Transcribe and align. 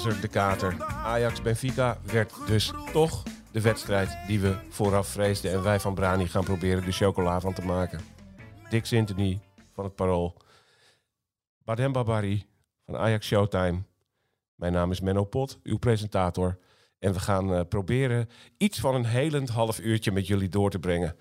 De 0.00 0.28
kater. 0.30 0.82
Ajax-Benfica 1.04 1.98
werd 2.02 2.32
dus 2.46 2.72
toch 2.92 3.22
de 3.52 3.60
wedstrijd 3.60 4.16
die 4.26 4.40
we 4.40 4.56
vooraf 4.68 5.08
vreesden. 5.08 5.52
En 5.52 5.62
wij 5.62 5.80
van 5.80 5.94
Brani 5.94 6.26
gaan 6.26 6.44
proberen 6.44 6.84
de 6.84 6.92
chocola 6.92 7.40
van 7.40 7.52
te 7.52 7.62
maken. 7.62 8.00
Dick 8.68 8.86
Sintony 8.86 9.40
van 9.74 9.84
het 9.84 9.94
Parool. 9.94 10.36
Badem 11.64 11.92
Babari 11.92 12.46
van 12.86 12.96
Ajax 12.96 13.26
Showtime. 13.26 13.82
Mijn 14.54 14.72
naam 14.72 14.90
is 14.90 15.00
Menno 15.00 15.24
Pot, 15.24 15.58
uw 15.62 15.78
presentator. 15.78 16.58
En 16.98 17.12
we 17.12 17.20
gaan 17.20 17.54
eh, 17.54 17.60
proberen 17.68 18.28
iets 18.56 18.80
van 18.80 18.94
een 18.94 19.06
helend 19.06 19.48
half 19.48 19.80
uurtje 19.80 20.12
met 20.12 20.26
jullie 20.26 20.48
door 20.48 20.70
te 20.70 20.78
brengen. 20.78 21.16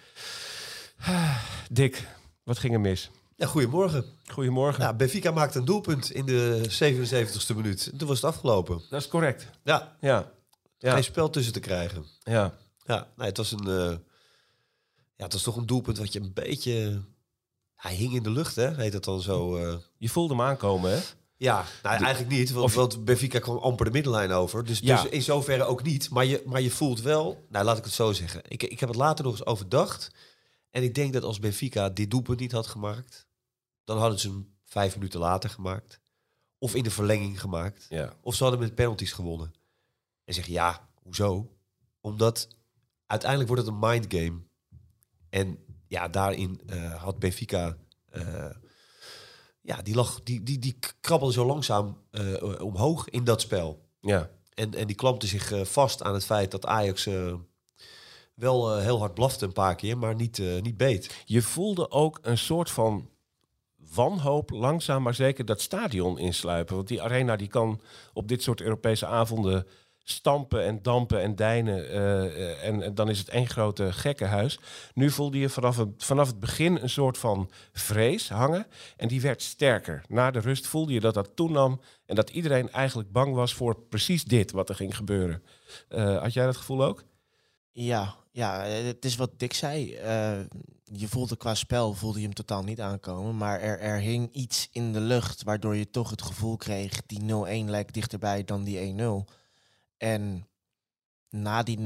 Dick, 1.72 2.08
wat 2.44 2.60
ging 2.60 2.74
er 2.74 2.82
mis? 2.82 3.12
Ja, 3.40 3.46
goedemorgen. 3.48 4.06
Goedemorgen. 4.32 4.84
Ja, 4.84 4.94
Benfica 4.94 5.32
maakte 5.32 5.60
een 5.60 5.66
doelpunt 5.66 6.12
in 6.12 6.26
de 6.26 6.62
77ste 6.70 7.56
minuut. 7.56 7.90
En 7.92 7.98
toen 7.98 8.08
was 8.08 8.22
het 8.22 8.26
afgelopen. 8.34 8.82
Dat 8.90 9.02
is 9.02 9.08
correct. 9.08 9.48
Ja, 9.64 9.98
Ja. 10.02 10.32
Ja. 10.78 10.94
geen 10.94 11.04
spel 11.04 11.30
tussen 11.30 11.54
te 11.54 11.60
krijgen. 11.60 12.06
ja. 12.24 12.54
Ja, 12.86 13.08
nee, 13.16 13.28
het 13.28 13.38
was 13.38 13.52
een... 13.52 13.68
eh, 13.68 13.98
ja, 15.16 15.24
het 15.24 15.34
was 15.34 15.42
toch 15.42 15.56
een 15.56 15.66
doelpunt 15.66 15.98
wat 15.98 16.14
je 16.14 16.20
een 16.20 16.34
beetje... 16.34 17.02
Hij 17.76 17.94
hing 17.96 18.14
in 18.14 18.24
de 18.24 18.30
lucht, 18.32 18.56
hè? 18.56 18.76
Heet 18.76 18.94
het 18.94 19.04
dan 19.04 19.22
zo? 19.22 19.56
eh. 19.56 19.76
Je 19.98 20.10
voelde 20.10 20.34
hem 20.36 20.44
aankomen, 20.44 20.92
hè? 20.92 21.00
Ja, 21.38 21.66
nou, 21.84 22.04
eigenlijk 22.04 22.34
niet. 22.34 22.52
Want, 22.52 22.66
of- 22.66 22.74
want 22.74 23.06
Benfica 23.06 23.40
kwam 23.40 23.58
amper 23.58 23.86
de 23.86 23.92
middenlijn 23.92 24.32
over. 24.32 24.66
Dus, 24.66 24.80
Ja. 24.80 25.02
dus 25.02 25.12
in 25.12 25.22
zoverre 25.22 25.64
ook 25.64 25.84
niet. 25.84 26.10
Maar 26.10 26.26
je, 26.26 26.44
maar 26.46 26.62
je 26.62 26.72
voelt 26.72 27.02
wel... 27.02 27.46
Nou, 27.50 27.66
laat 27.66 27.78
ik 27.78 27.84
het 27.84 27.94
zo 27.94 28.12
zeggen. 28.14 28.42
Ik, 28.48 28.64
ik 28.64 28.80
heb 28.80 28.90
het 28.90 28.98
later 28.98 29.24
nog 29.26 29.34
eens 29.34 29.46
overdacht. 29.46 30.12
En 30.72 30.84
ik 30.84 30.96
denk 30.96 31.14
dat 31.14 31.24
als 31.24 31.40
Benfica 31.40 31.90
dit 31.90 32.12
doelpunt 32.12 32.40
niet 32.40 32.52
had 32.52 32.68
gemaakt... 32.68 33.28
dan 33.90 33.98
hadden 33.98 34.20
ze 34.20 34.28
hem 34.28 34.56
vijf 34.64 34.96
minuten 34.96 35.20
later 35.20 35.50
gemaakt. 35.50 36.00
Of 36.58 36.76
in 36.76 36.84
de 36.84 36.92
verlenging 36.92 37.40
gemaakt. 37.40 37.86
Ja. 37.90 38.14
Of 38.22 38.36
ze 38.36 38.44
hadden 38.44 38.62
met 38.62 38.76
penalties 38.76 39.12
gewonnen. 39.12 39.54
En 40.24 40.34
zeg 40.34 40.46
je, 40.46 40.52
ja, 40.52 40.90
hoezo? 41.02 41.58
Omdat 42.02 42.48
uiteindelijk 43.06 43.50
wordt 43.50 43.66
het 43.66 43.74
een 43.74 43.90
mindgame. 43.90 44.42
En 45.30 45.58
ja, 45.88 46.08
daarin 46.08 46.62
eh, 46.66 47.04
had 47.04 47.20
Benfica... 47.20 47.78
eh, 48.06 48.50
ja, 49.62 49.82
die, 49.82 49.96
lag, 49.96 50.24
die, 50.24 50.44
die, 50.44 50.60
die 50.60 50.78
krabbelde 51.02 51.34
zo 51.34 51.46
langzaam 51.46 52.02
eh, 52.12 52.62
omhoog 52.62 53.10
in 53.10 53.24
dat 53.24 53.42
spel. 53.42 53.90
Ja. 54.02 54.30
En, 54.54 54.74
en 54.74 54.88
die 54.88 54.96
klampte 54.96 55.28
zich 55.28 55.70
vast 55.70 56.04
aan 56.04 56.14
het 56.14 56.26
feit 56.26 56.52
dat 56.52 56.66
Ajax 56.66 57.10
wel 58.34 58.78
heel 58.78 59.00
hard 59.00 59.14
blafte 59.14 59.46
een 59.46 59.54
paar 59.54 59.76
keer, 59.76 59.98
maar 59.98 60.16
niet, 60.16 60.38
niet 60.62 60.78
beet. 60.78 61.24
Je 61.26 61.42
voelde 61.42 61.92
ook 61.92 62.20
een 62.22 62.38
soort 62.38 62.72
van 62.72 63.10
wanhoop 63.94 64.50
langzaam 64.50 65.04
maar 65.04 65.14
zeker 65.14 65.46
dat 65.46 65.62
stadion 65.62 66.20
insluipen. 66.20 66.76
Want 66.76 66.88
die 66.88 67.02
arena 67.02 67.36
die 67.36 67.48
kan 67.48 67.82
op 68.14 68.28
dit 68.28 68.44
soort 68.44 68.62
Europese 68.62 69.06
avonden 69.06 69.68
stampen 70.04 70.64
en 70.64 70.82
dampen 70.82 71.22
en 71.22 71.36
deinen. 71.36 71.90
eh, 71.90 72.68
en, 72.68 72.84
en 72.84 72.96
dan 72.96 73.10
is 73.10 73.20
het 73.20 73.30
één 73.30 73.48
grote 73.48 73.94
gekkenhuis. 73.94 74.60
Nu 74.94 75.10
voelde 75.10 75.40
je 75.40 75.50
vanaf 75.50 75.78
het, 75.78 75.90
vanaf 75.98 76.28
het 76.28 76.40
begin 76.40 76.76
een 76.82 76.90
soort 76.90 77.18
van 77.18 77.50
vrees 77.72 78.30
hangen. 78.30 78.68
En 78.98 79.08
die 79.08 79.22
werd 79.22 79.42
sterker. 79.42 80.02
Na 80.08 80.32
de 80.32 80.40
rust 80.40 80.68
voelde 80.68 80.94
je 80.94 81.00
dat 81.00 81.14
dat 81.14 81.36
toenam. 81.36 81.82
En 82.06 82.16
dat 82.16 82.30
iedereen 82.30 82.72
eigenlijk 82.72 83.12
bang 83.12 83.34
was 83.34 83.54
voor 83.54 83.80
precies 83.90 84.24
dit 84.24 84.52
wat 84.52 84.70
er 84.70 84.76
ging 84.76 84.96
gebeuren. 84.96 85.44
Eh, 85.90 86.22
had 86.22 86.34
jij 86.34 86.46
dat 86.46 86.58
gevoel 86.58 86.84
ook? 86.84 87.04
Ja, 87.82 88.16
ja, 88.32 88.66
eh, 88.66 88.86
het 88.86 89.06
is 89.06 89.16
wat 89.16 89.40
Dick 89.40 89.54
zei. 89.54 89.94
Eh, 89.94 90.40
je 90.84 91.08
voelde 91.08 91.38
qua 91.38 91.56
spel 91.56 91.94
voelde 91.94 92.20
je 92.20 92.26
hem 92.26 92.34
totaal 92.34 92.64
niet 92.64 92.82
aankomen. 92.82 93.38
Maar 93.38 93.60
er, 93.60 93.80
er 93.80 94.00
hing 94.00 94.32
iets 94.32 94.70
in 94.72 94.94
de 94.94 95.00
lucht 95.00 95.44
waardoor 95.44 95.76
je 95.76 95.90
toch 95.90 96.10
het 96.10 96.22
gevoel 96.22 96.58
kreeg... 96.58 97.02
die 97.06 97.22
0-1 97.66 97.70
lijkt 97.70 97.94
dichterbij 97.94 98.44
dan 98.44 98.64
die 98.64 98.96
1-0. 99.00 99.32
En 99.98 100.48
na 101.30 101.64
die 101.64 101.80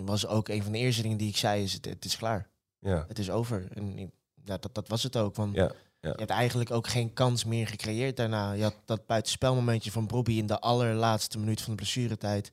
0-1 0.00 0.04
was 0.04 0.26
ook 0.26 0.48
een 0.48 0.62
van 0.62 0.72
de 0.72 0.78
eerste 0.78 1.02
dingen 1.02 1.16
die 1.16 1.28
ik 1.28 1.36
zei... 1.36 1.62
is 1.62 1.72
het, 1.72 1.84
het 1.84 2.04
is 2.04 2.16
klaar. 2.16 2.48
Ja. 2.78 3.04
Het 3.08 3.18
is 3.18 3.30
over. 3.30 3.68
En 3.72 4.12
ja, 4.44 4.58
dat, 4.58 4.74
dat 4.74 4.88
was 4.88 5.02
het 5.02 5.16
ook. 5.16 5.36
Want 5.36 5.54
Ja, 5.54 5.62
ja. 5.64 5.72
je 6.00 6.08
hebt 6.08 6.30
eigenlijk 6.30 6.70
ook 6.70 6.88
geen 6.88 7.12
kans 7.12 7.44
meer 7.44 7.66
gecreëerd 7.66 8.16
daarna. 8.16 8.52
Je 8.52 8.62
had 8.62 8.76
dat 8.84 9.06
buitenspelmomentje 9.06 9.90
van 9.90 10.06
Bobby 10.06 10.32
in 10.32 10.46
de 10.46 10.60
allerlaatste 10.60 11.38
minuut 11.38 11.60
van 11.60 11.70
de 11.70 11.76
blessuretijd. 11.76 12.50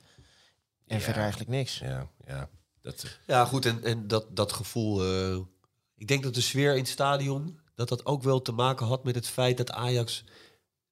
En 0.88 1.02
verder 1.02 1.22
eigenlijk 1.22 1.52
niks. 1.52 1.80
Ja, 1.80 2.08
ja. 2.26 2.50
Dat, 2.88 3.20
Ja, 3.26 3.46
goed, 3.46 3.66
en, 3.66 3.84
en 3.84 4.08
dat, 4.08 4.36
dat 4.36 4.54
gevoel... 4.54 5.04
eh, 5.04 5.40
ik 5.98 6.08
denk 6.08 6.24
dat 6.24 6.34
de 6.34 6.42
sfeer 6.42 6.72
in 6.72 6.78
het 6.78 6.88
stadion... 6.88 7.60
dat 7.76 7.90
dat 7.90 8.06
ook 8.06 8.24
wel 8.24 8.42
te 8.42 8.52
maken 8.52 8.86
had 8.86 9.04
met 9.04 9.16
het 9.16 9.28
feit 9.28 9.58
dat 9.58 9.72
Ajax 9.72 10.24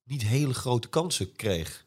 niet 0.04 0.22
hele 0.22 0.54
grote 0.54 0.88
kansen 0.88 1.32
kreeg. 1.32 1.84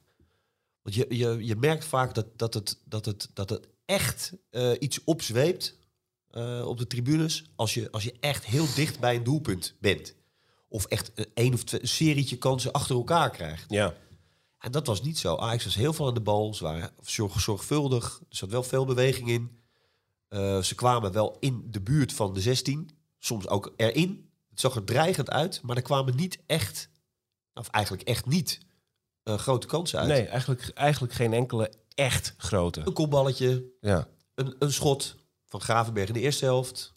Want 0.81 0.95
je, 0.95 1.05
je, 1.09 1.45
je 1.45 1.55
merkt 1.55 1.85
vaak 1.85 2.13
dat, 2.13 2.25
dat, 2.35 2.53
het, 2.53 2.79
dat, 2.85 3.05
het, 3.05 3.29
dat 3.33 3.49
het 3.49 3.67
echt 3.85 4.33
eh, 4.49 4.71
iets 4.79 5.03
opzweept 5.03 5.75
eh, 6.29 6.65
op 6.67 6.77
de 6.77 6.87
tribunes... 6.87 7.43
Als 7.55 7.73
je, 7.73 7.91
als 7.91 8.03
je 8.03 8.15
echt 8.19 8.45
heel 8.45 8.65
dicht 8.75 8.99
bij 8.99 9.15
een 9.15 9.23
doelpunt 9.23 9.75
bent. 9.79 10.15
Of 10.67 10.85
echt 10.85 11.11
een, 11.15 11.31
één 11.33 11.53
of 11.53 11.63
twee 11.63 11.81
een 11.81 11.87
serietje 11.87 12.37
kansen 12.37 12.71
achter 12.71 12.95
elkaar 12.95 13.29
krijgt. 13.29 13.65
ja. 13.69 13.95
En 14.59 14.71
dat 14.71 14.87
was 14.87 15.01
niet 15.01 15.17
zo. 15.17 15.35
Ajax 15.35 15.63
was 15.63 15.75
heel 15.75 15.93
veel 15.93 16.07
aan 16.07 16.13
de 16.13 16.19
bal. 16.19 16.53
Ze 16.53 16.63
waren 16.63 16.91
zorg, 17.01 17.39
zorgvuldig. 17.39 18.19
Er 18.29 18.35
zat 18.35 18.49
wel 18.49 18.63
veel 18.63 18.85
beweging 18.85 19.29
in. 19.29 19.58
Eh, 20.29 20.61
ze 20.61 20.75
kwamen 20.75 21.11
wel 21.11 21.37
in 21.39 21.67
de 21.69 21.81
buurt 21.81 22.13
van 22.13 22.33
de 22.33 22.41
16. 22.41 22.89
Soms 23.19 23.47
ook 23.47 23.73
erin. 23.75 24.29
Het 24.49 24.59
zag 24.59 24.75
er 24.75 24.83
dreigend 24.83 25.29
uit. 25.29 25.61
Maar 25.63 25.75
er 25.75 25.81
kwamen 25.81 26.15
niet 26.15 26.39
echt, 26.45 26.89
of 27.53 27.67
eigenlijk 27.67 28.03
echt 28.07 28.25
niet, 28.25 28.59
eh, 29.23 29.37
grote 29.37 29.67
kansen 29.67 29.99
uit. 29.99 30.07
Nee, 30.07 30.25
eigenlijk, 30.25 30.69
eigenlijk 30.73 31.13
geen 31.13 31.33
enkele 31.33 31.71
echt 31.95 32.33
grote. 32.37 32.81
Een 32.85 32.93
kopballetje, 32.93 33.65
Ja, 33.81 34.07
een, 34.35 34.55
een 34.59 34.73
schot 34.73 35.15
van 35.45 35.61
Gravenberg 35.61 36.07
in 36.07 36.13
de 36.13 36.19
eerste 36.19 36.45
helft. 36.45 36.93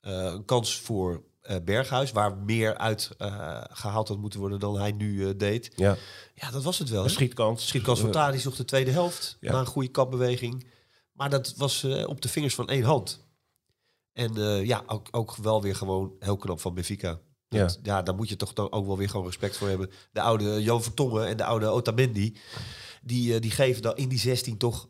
Eh, 0.00 0.12
een 0.24 0.44
kans 0.44 0.76
voor 0.80 1.22
eh, 1.40 1.56
Berghuis, 1.64 2.12
waar 2.12 2.36
meer 2.36 2.76
uit 2.76 3.10
eh, 3.18 3.60
gehaald 3.70 4.08
had 4.08 4.18
moeten 4.18 4.40
worden 4.40 4.58
dan 4.60 4.78
hij 4.78 4.92
nu 4.92 5.36
deed. 5.36 5.72
ja. 5.76 5.96
Ja, 6.34 6.50
dat 6.50 6.62
was 6.62 6.78
het 6.78 6.88
wel. 6.88 7.04
Een 7.04 7.10
schietkans. 7.10 7.66
Schietkans 7.66 8.00
van 8.00 8.10
Tadic 8.10 8.44
nog 8.44 8.56
de 8.56 8.64
tweede 8.64 8.90
helft. 8.90 9.36
Ja. 9.40 9.52
Na 9.52 9.58
een 9.58 9.66
goede 9.66 9.88
kapbeweging. 9.88 10.66
Maar 11.16 11.30
dat 11.30 11.54
was 11.56 11.82
eh, 11.84 12.08
op 12.08 12.20
de 12.20 12.28
vingers 12.28 12.54
van 12.54 12.68
één 12.68 12.82
hand. 12.84 13.24
En 14.12 14.36
eh, 14.36 14.64
ja, 14.64 14.82
ook, 14.86 15.08
ook 15.10 15.36
wel 15.36 15.62
weer 15.62 15.74
gewoon 15.76 16.12
heel 16.18 16.36
knap 16.36 16.60
van 16.60 16.74
Benfica. 16.74 17.20
Ja. 17.48 17.58
Dat- 17.60 17.78
ja, 17.82 18.02
daar 18.02 18.14
moet 18.14 18.28
je 18.28 18.36
toch 18.36 18.52
dan 18.52 18.72
ook 18.72 18.86
wel 18.86 18.96
weer 18.98 19.08
gewoon 19.08 19.26
respect 19.26 19.56
voor 19.56 19.68
hebben. 19.68 19.90
De 20.12 20.20
oude 20.20 20.62
Jan 20.62 20.82
Vertongen 20.82 21.26
en 21.26 21.36
de 21.36 21.44
oude 21.44 21.66
Otamendi... 21.66 22.36
die, 23.02 23.34
eh, 23.34 23.40
die 23.40 23.50
geven 23.50 23.82
dan 23.82 23.96
in 23.96 24.08
die 24.08 24.18
16 24.18 24.56
toch 24.56 24.88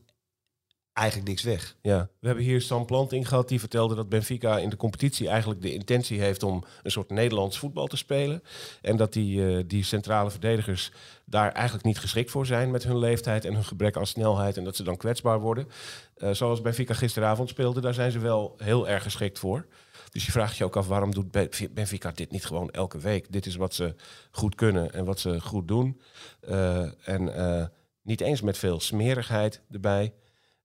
eigenlijk 0.96 1.28
niks 1.28 1.42
weg. 1.42 1.76
Ja, 1.82 2.08
we 2.20 2.26
hebben 2.26 2.44
hier 2.44 2.60
Sam 2.60 2.84
Planting 2.86 3.28
gehad 3.28 3.48
die 3.48 3.60
vertelde 3.60 3.94
dat 3.94 4.08
Benfica 4.08 4.58
in 4.58 4.68
de 4.68 4.76
competitie 4.76 5.28
eigenlijk 5.28 5.62
de 5.62 5.72
intentie 5.72 6.20
heeft 6.20 6.42
om 6.42 6.64
een 6.82 6.90
soort 6.90 7.10
Nederlands 7.10 7.58
voetbal 7.58 7.86
te 7.86 7.96
spelen. 7.96 8.42
En 8.82 8.96
dat 8.96 9.12
die, 9.12 9.56
eh, 9.56 9.64
die 9.66 9.84
centrale 9.84 10.30
verdedigers 10.30 10.92
daar 11.24 11.52
eigenlijk 11.52 11.84
niet 11.84 11.98
geschikt 11.98 12.30
voor 12.30 12.46
zijn 12.46 12.70
met 12.70 12.84
hun 12.84 12.98
leeftijd 12.98 13.44
en 13.44 13.54
hun 13.54 13.64
gebrek 13.64 13.96
aan 13.96 14.06
snelheid 14.06 14.56
en 14.56 14.64
dat 14.64 14.76
ze 14.76 14.82
dan 14.82 14.96
kwetsbaar 14.96 15.40
worden. 15.40 15.68
Eh, 16.16 16.30
zoals 16.30 16.60
Benfica 16.60 16.94
gisteravond 16.94 17.48
speelde, 17.48 17.80
daar 17.80 17.94
zijn 17.94 18.10
ze 18.10 18.18
wel 18.18 18.54
heel 18.58 18.88
erg 18.88 19.02
geschikt 19.02 19.38
voor. 19.38 19.66
Dus 20.10 20.26
je 20.26 20.32
vraagt 20.32 20.56
je 20.56 20.64
ook 20.64 20.76
af, 20.76 20.86
waarom 20.86 21.14
doet 21.14 21.30
Ben- 21.30 21.50
Benfica 21.70 22.10
dit 22.10 22.30
niet 22.30 22.44
gewoon 22.44 22.70
elke 22.70 22.98
week? 22.98 23.32
Dit 23.32 23.46
is 23.46 23.56
wat 23.56 23.74
ze 23.74 23.94
goed 24.30 24.54
kunnen 24.54 24.92
en 24.92 25.04
wat 25.04 25.20
ze 25.20 25.40
goed 25.40 25.68
doen. 25.68 26.00
Eh, 26.40 27.08
en 27.08 27.34
eh, 27.34 27.66
niet 28.02 28.20
eens 28.20 28.40
met 28.40 28.58
veel 28.58 28.80
smerigheid 28.80 29.62
erbij. 29.70 30.12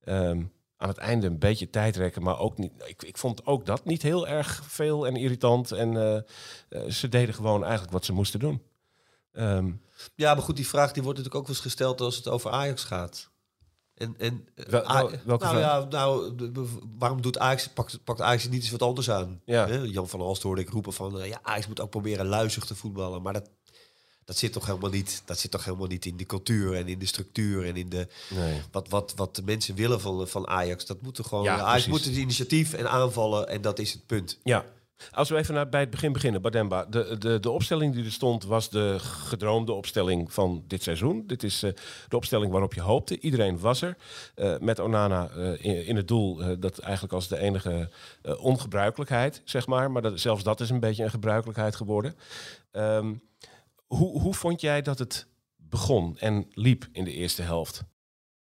Ehm, 0.03 0.43
aan 0.77 0.87
het 0.89 0.97
einde 0.97 1.27
een 1.27 1.39
beetje 1.39 1.69
tijd 1.69 1.95
rekken, 1.95 2.23
maar 2.23 2.39
ook 2.39 2.57
niet. 2.57 2.71
Ik, 2.85 3.03
ik 3.03 3.17
vond 3.17 3.45
ook 3.45 3.65
dat 3.65 3.85
niet 3.85 4.01
heel 4.01 4.27
erg 4.27 4.61
veel 4.67 5.07
en 5.07 5.15
irritant. 5.15 5.71
En 5.71 5.97
eh, 5.97 6.15
eh, 6.69 6.89
ze 6.91 7.09
deden 7.09 7.35
gewoon 7.35 7.61
eigenlijk 7.63 7.91
wat 7.93 8.05
ze 8.05 8.13
moesten 8.13 8.39
doen. 8.39 8.61
Ehm, 9.31 9.71
Ja, 10.15 10.33
maar 10.33 10.43
goed, 10.43 10.55
die 10.55 10.67
vraag 10.67 10.91
die 10.91 11.03
wordt 11.03 11.17
natuurlijk 11.17 11.35
ook 11.35 11.47
wel 11.47 11.55
eens 11.55 11.65
gesteld 11.65 12.01
als 12.01 12.15
het 12.15 12.27
over 12.27 12.51
Ajax 12.51 12.83
gaat. 12.83 13.29
En, 13.93 14.15
en, 14.17 14.47
eh, 14.55 14.65
Wel- 14.65 14.89
A- 14.89 14.93
wel- 14.93 15.09
welke 15.25 15.43
nou 15.45 15.57
vraag? 15.57 15.81
ja, 15.81 15.85
nou, 15.89 16.35
waarom 16.97 17.21
doet 17.21 17.37
Ajax, 17.37 17.67
pakt, 17.67 18.03
pakt 18.03 18.21
Ajax 18.21 18.49
niet 18.49 18.61
eens 18.61 18.71
wat 18.71 18.81
anders 18.81 19.09
aan? 19.11 19.41
Ja. 19.45 19.67
Jan 19.83 20.09
van 20.09 20.19
Halst 20.21 20.41
hoorde 20.43 20.61
ik 20.61 20.69
roepen 20.69 20.93
van, 20.93 21.27
ja, 21.27 21.39
Ajax 21.41 21.67
moet 21.67 21.79
ook 21.81 21.89
proberen 21.89 22.25
luizig 22.25 22.65
te 22.65 22.75
voetballen. 22.75 23.21
Maar 23.21 23.33
dat, 23.33 23.49
dat, 24.25 24.37
zit 24.37 24.53
toch 24.53 24.65
helemaal 24.65 24.89
niet, 24.89 25.21
dat 25.25 25.39
zit 25.39 25.51
toch 25.51 25.65
helemaal 25.65 25.87
niet 25.87 26.05
in 26.05 26.17
de 26.17 26.25
cultuur 26.25 26.73
en 26.73 26.87
in 26.87 26.99
de 26.99 27.05
structuur 27.05 27.65
en 27.65 27.75
in 27.75 27.89
de, 27.89 28.07
Nee. 28.29 28.61
wat, 28.71 28.89
wat, 28.89 29.13
wat 29.15 29.35
de 29.35 29.43
mensen 29.43 29.75
willen 29.75 30.01
van, 30.01 30.27
van 30.27 30.47
Ajax. 30.47 30.85
Dat 30.85 31.01
moet 31.01 31.17
er 31.17 31.23
gewoon, 31.23 31.43
Ja, 31.43 31.59
Ajax 31.59 31.87
moet 31.87 32.05
het 32.05 32.15
initiatief 32.15 32.73
en 32.73 32.89
aanvallen 32.89 33.47
en 33.47 33.61
dat 33.61 33.79
is 33.79 33.93
het 33.93 34.05
punt. 34.05 34.39
Ja. 34.43 34.65
Als 35.11 35.29
we 35.29 35.37
even 35.37 35.53
naar, 35.53 35.69
bij 35.69 35.79
het 35.79 35.89
begin 35.89 36.13
beginnen, 36.13 36.41
Bademba. 36.41 36.85
De, 36.85 37.17
de, 37.17 37.39
de 37.39 37.49
opstelling 37.49 37.93
die 37.93 38.05
er 38.05 38.11
stond 38.11 38.43
was 38.43 38.69
de 38.69 38.95
gedroomde 38.99 39.71
opstelling 39.71 40.33
van 40.33 40.63
dit 40.67 40.83
seizoen. 40.83 41.23
Dit 41.27 41.43
is 41.43 41.63
eh, 41.63 41.71
de 42.07 42.15
opstelling 42.15 42.51
waarop 42.51 42.73
je 42.73 42.81
hoopte. 42.81 43.19
Iedereen 43.19 43.59
was 43.59 43.81
er. 43.81 43.97
Eh, 44.35 44.57
met 44.59 44.79
Onana 44.79 45.29
eh, 45.29 45.65
in, 45.65 45.85
in 45.85 45.95
het 45.95 46.07
doel, 46.07 46.59
dat 46.59 46.79
eigenlijk 46.79 47.13
als 47.13 47.27
de 47.27 47.37
enige 47.37 47.89
ongebruikelijkheid, 48.37 49.41
zeg 49.45 49.67
maar. 49.67 49.91
Maar 49.91 50.01
dat, 50.01 50.19
zelfs 50.19 50.43
dat 50.43 50.59
is 50.59 50.69
een 50.69 50.79
beetje 50.79 51.03
een 51.03 51.09
gebruikelijkheid 51.09 51.75
geworden. 51.75 52.15
Ehm, 52.71 53.13
hoe, 53.95 54.21
hoe 54.21 54.33
vond 54.33 54.61
jij 54.61 54.81
dat 54.81 54.99
het 54.99 55.27
begon 55.55 56.17
en 56.17 56.45
liep 56.53 56.87
in 56.91 57.03
de 57.03 57.11
eerste 57.11 57.41
helft? 57.41 57.83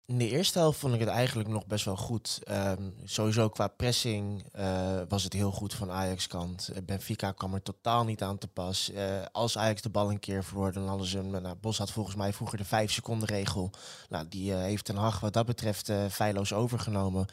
In 0.05 0.19
de 0.19 0.29
eerste 0.29 0.59
helft 0.59 0.79
vond 0.79 0.95
ik 0.95 1.01
het 1.01 1.09
eigenlijk 1.09 1.49
nog 1.49 1.67
best 1.67 1.85
wel 1.85 1.97
goed. 1.97 2.41
Ehm, 2.45 2.91
sowieso 3.05 3.49
qua 3.49 3.69
pressing 3.69 4.47
eh, 4.53 5.01
was 5.09 5.25
het 5.25 5.33
heel 5.33 5.51
goed 5.51 5.75
van 5.75 5.91
Ajax 5.91 6.27
kant. 6.27 6.69
Eh, 6.69 6.83
Benfica 6.85 7.33
kwam 7.33 7.55
er 7.55 7.63
totaal 7.63 8.05
niet 8.05 8.23
aan 8.23 8.39
te 8.39 8.49
pas. 8.49 8.91
Eh, 8.91 9.23
als 9.33 9.59
Ajax 9.59 9.83
de 9.83 9.89
bal 9.89 10.11
een 10.11 10.19
keer 10.19 10.45
verloor, 10.45 10.73
dan 10.73 10.87
hadden 10.87 11.07
ze. 11.07 11.23
Nou, 11.23 11.55
Bos 11.55 11.79
had 11.79 11.91
volgens 11.91 12.17
mij 12.17 12.33
vroeger 12.33 12.59
de 12.59 12.65
vijf 12.65 12.93
seconden 12.93 13.29
regel. 13.29 13.71
Nou, 14.09 14.29
die 14.29 14.53
heeft 14.53 14.85
Ten 14.85 14.97
Hag 14.97 15.21
wat 15.21 15.33
dat 15.33 15.47
betreft 15.47 15.93
feilloos 16.11 16.53
overgenomen. 16.53 17.27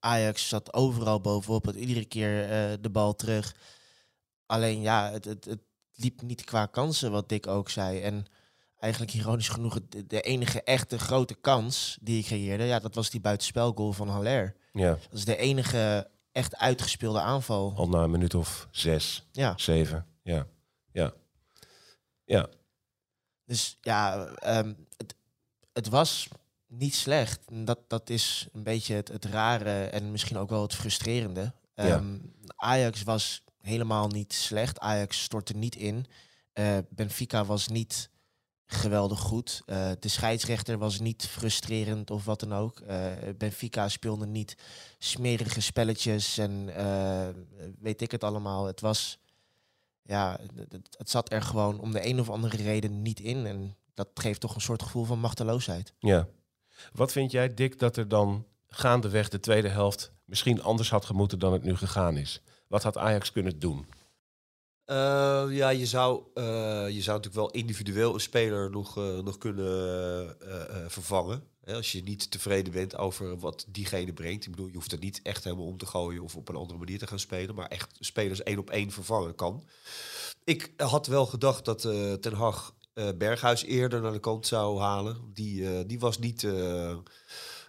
Ajax 0.00 0.48
zat 0.48 0.72
overal 0.72 1.20
bovenop, 1.20 1.64
had 1.64 1.74
iedere 1.74 2.04
keer 2.04 2.48
de 2.80 2.90
bal 2.90 3.14
terug. 3.14 3.54
Alleen 4.46 4.80
ja, 4.80 5.10
het, 5.10 5.24
het 5.24 5.58
liep 6.00 6.22
niet 6.22 6.44
qua 6.44 6.66
kansen, 6.66 7.10
wat 7.10 7.28
Dick 7.28 7.46
ook 7.46 7.70
zei. 7.70 8.00
En 8.00 8.26
eigenlijk 8.78 9.14
ironisch 9.14 9.48
genoeg 9.48 9.78
de, 9.88 10.06
de 10.06 10.20
enige 10.20 10.62
echte 10.62 10.98
grote 10.98 11.34
kans 11.34 11.98
die 12.00 12.18
ik 12.18 12.24
creëerde, 12.24 12.64
ja, 12.64 12.78
dat 12.78 12.94
was 12.94 13.10
die 13.10 13.20
buitenspelgoal 13.20 13.92
van 13.92 14.08
Haller. 14.08 14.54
Ja, 14.72 14.90
Dat 14.90 15.18
is 15.18 15.24
de 15.24 15.36
enige 15.36 16.10
echt 16.32 16.56
uitgespeelde 16.56 17.20
aanval. 17.20 17.72
al 17.76 17.88
na 17.88 18.02
een 18.02 18.10
minuut 18.10 18.34
of 18.34 18.68
zes, 18.70 19.26
Ja, 19.32 19.54
zeven. 19.56 20.06
Ja, 20.22 20.46
ja. 20.92 21.12
Ja, 22.24 22.48
dus 23.44 23.78
ja, 23.80 24.26
ehm, 24.26 24.74
het, 24.96 25.14
het 25.72 25.88
was 25.88 26.28
niet 26.66 26.94
slecht. 26.94 27.40
Dat, 27.52 27.78
dat 27.86 28.10
is 28.10 28.48
een 28.52 28.62
beetje 28.62 28.94
het, 28.94 29.08
het 29.08 29.24
rare 29.24 29.84
en 29.84 30.10
misschien 30.10 30.36
ook 30.36 30.48
wel 30.48 30.62
het 30.62 30.74
frustrerende. 30.74 31.52
Ja. 31.74 31.84
Ehm, 31.84 32.18
Ajax 32.56 33.02
was 33.02 33.42
helemaal 33.68 34.08
niet 34.08 34.32
slecht. 34.32 34.78
Ajax 34.78 35.22
stortte 35.22 35.56
niet 35.56 35.76
in. 35.76 36.06
Eh, 36.52 36.78
Benfica 36.90 37.44
was 37.44 37.68
niet 37.68 38.10
geweldig 38.66 39.18
goed. 39.18 39.62
Eh, 39.66 39.90
de 39.98 40.08
scheidsrechter 40.08 40.78
was 40.78 41.00
niet 41.00 41.26
frustrerend 41.26 42.10
of 42.10 42.24
wat 42.24 42.40
dan 42.40 42.54
ook. 42.54 42.80
Eh, 42.80 43.12
Benfica 43.38 43.88
speelde 43.88 44.26
niet 44.26 44.56
smerige 44.98 45.60
spelletjes 45.60 46.38
en 46.38 46.66
weet 47.80 48.00
ik 48.00 48.10
het 48.10 48.24
allemaal. 48.24 48.64
Het 48.64 48.80
was, 48.80 49.18
ja, 50.02 50.40
het 50.96 51.10
zat 51.10 51.32
er 51.32 51.42
gewoon 51.42 51.80
om 51.80 51.92
de 51.92 52.06
een 52.06 52.20
of 52.20 52.30
andere 52.30 52.56
reden 52.56 53.02
niet 53.02 53.20
in. 53.20 53.46
En 53.46 53.76
dat 53.94 54.08
geeft 54.14 54.40
toch 54.40 54.54
een 54.54 54.60
soort 54.60 54.82
gevoel 54.82 55.04
van 55.04 55.20
machteloosheid. 55.20 55.92
Ja. 55.98 56.28
Wat 56.92 57.12
vind 57.12 57.30
jij, 57.30 57.54
Dick, 57.54 57.78
dat 57.78 57.96
er 57.96 58.08
dan 58.08 58.46
gaandeweg 58.68 59.28
de 59.28 59.40
tweede 59.40 59.68
helft 59.68 60.12
misschien 60.24 60.62
anders 60.62 60.90
had 60.90 61.04
gemoeten 61.04 61.38
dan 61.38 61.52
het 61.52 61.64
nu 61.64 61.76
gegaan 61.76 62.16
is? 62.16 62.42
Wat 62.68 62.82
had 62.82 62.96
Ajax 62.96 63.32
kunnen 63.32 63.58
doen? 63.58 63.86
Eh, 64.84 65.46
ja, 65.50 65.68
je 65.68 65.86
zou, 65.86 66.22
eh, 66.34 66.44
je 66.88 67.02
zou 67.02 67.16
natuurlijk 67.16 67.34
wel 67.34 67.50
individueel 67.50 68.14
een 68.14 68.20
speler 68.20 68.70
nog, 68.70 68.96
eh, 68.96 69.18
nog 69.18 69.38
kunnen 69.38 70.36
vervangen. 70.90 71.42
Hè, 71.60 71.74
als 71.74 71.92
je 71.92 72.02
niet 72.02 72.30
tevreden 72.30 72.72
bent 72.72 72.96
over 72.96 73.38
wat 73.38 73.66
diegene 73.68 74.12
brengt. 74.12 74.44
Ik 74.44 74.50
bedoel, 74.50 74.66
je 74.66 74.74
hoeft 74.74 74.90
het 74.90 75.00
niet 75.00 75.20
echt 75.22 75.44
helemaal 75.44 75.66
om 75.66 75.76
te 75.76 75.86
gooien 75.86 76.22
of 76.22 76.36
op 76.36 76.48
een 76.48 76.56
andere 76.56 76.78
manier 76.78 76.98
te 76.98 77.06
gaan 77.06 77.18
spelen. 77.18 77.54
Maar 77.54 77.66
echt 77.68 77.96
spelers 78.00 78.42
één 78.42 78.58
op 78.58 78.70
één 78.70 78.90
vervangen 78.90 79.34
kan. 79.34 79.64
Ik 80.44 80.72
had 80.76 81.06
wel 81.06 81.26
gedacht 81.26 81.64
dat 81.64 81.80
Ten 82.22 82.32
Hag 82.32 82.74
Berghuis 83.16 83.62
eerder 83.64 84.00
naar 84.00 84.12
de 84.12 84.20
kant 84.20 84.46
zou 84.46 84.78
halen. 84.78 85.30
Die, 85.32 85.86
die 85.86 85.98
was 85.98 86.18
niet... 86.18 86.40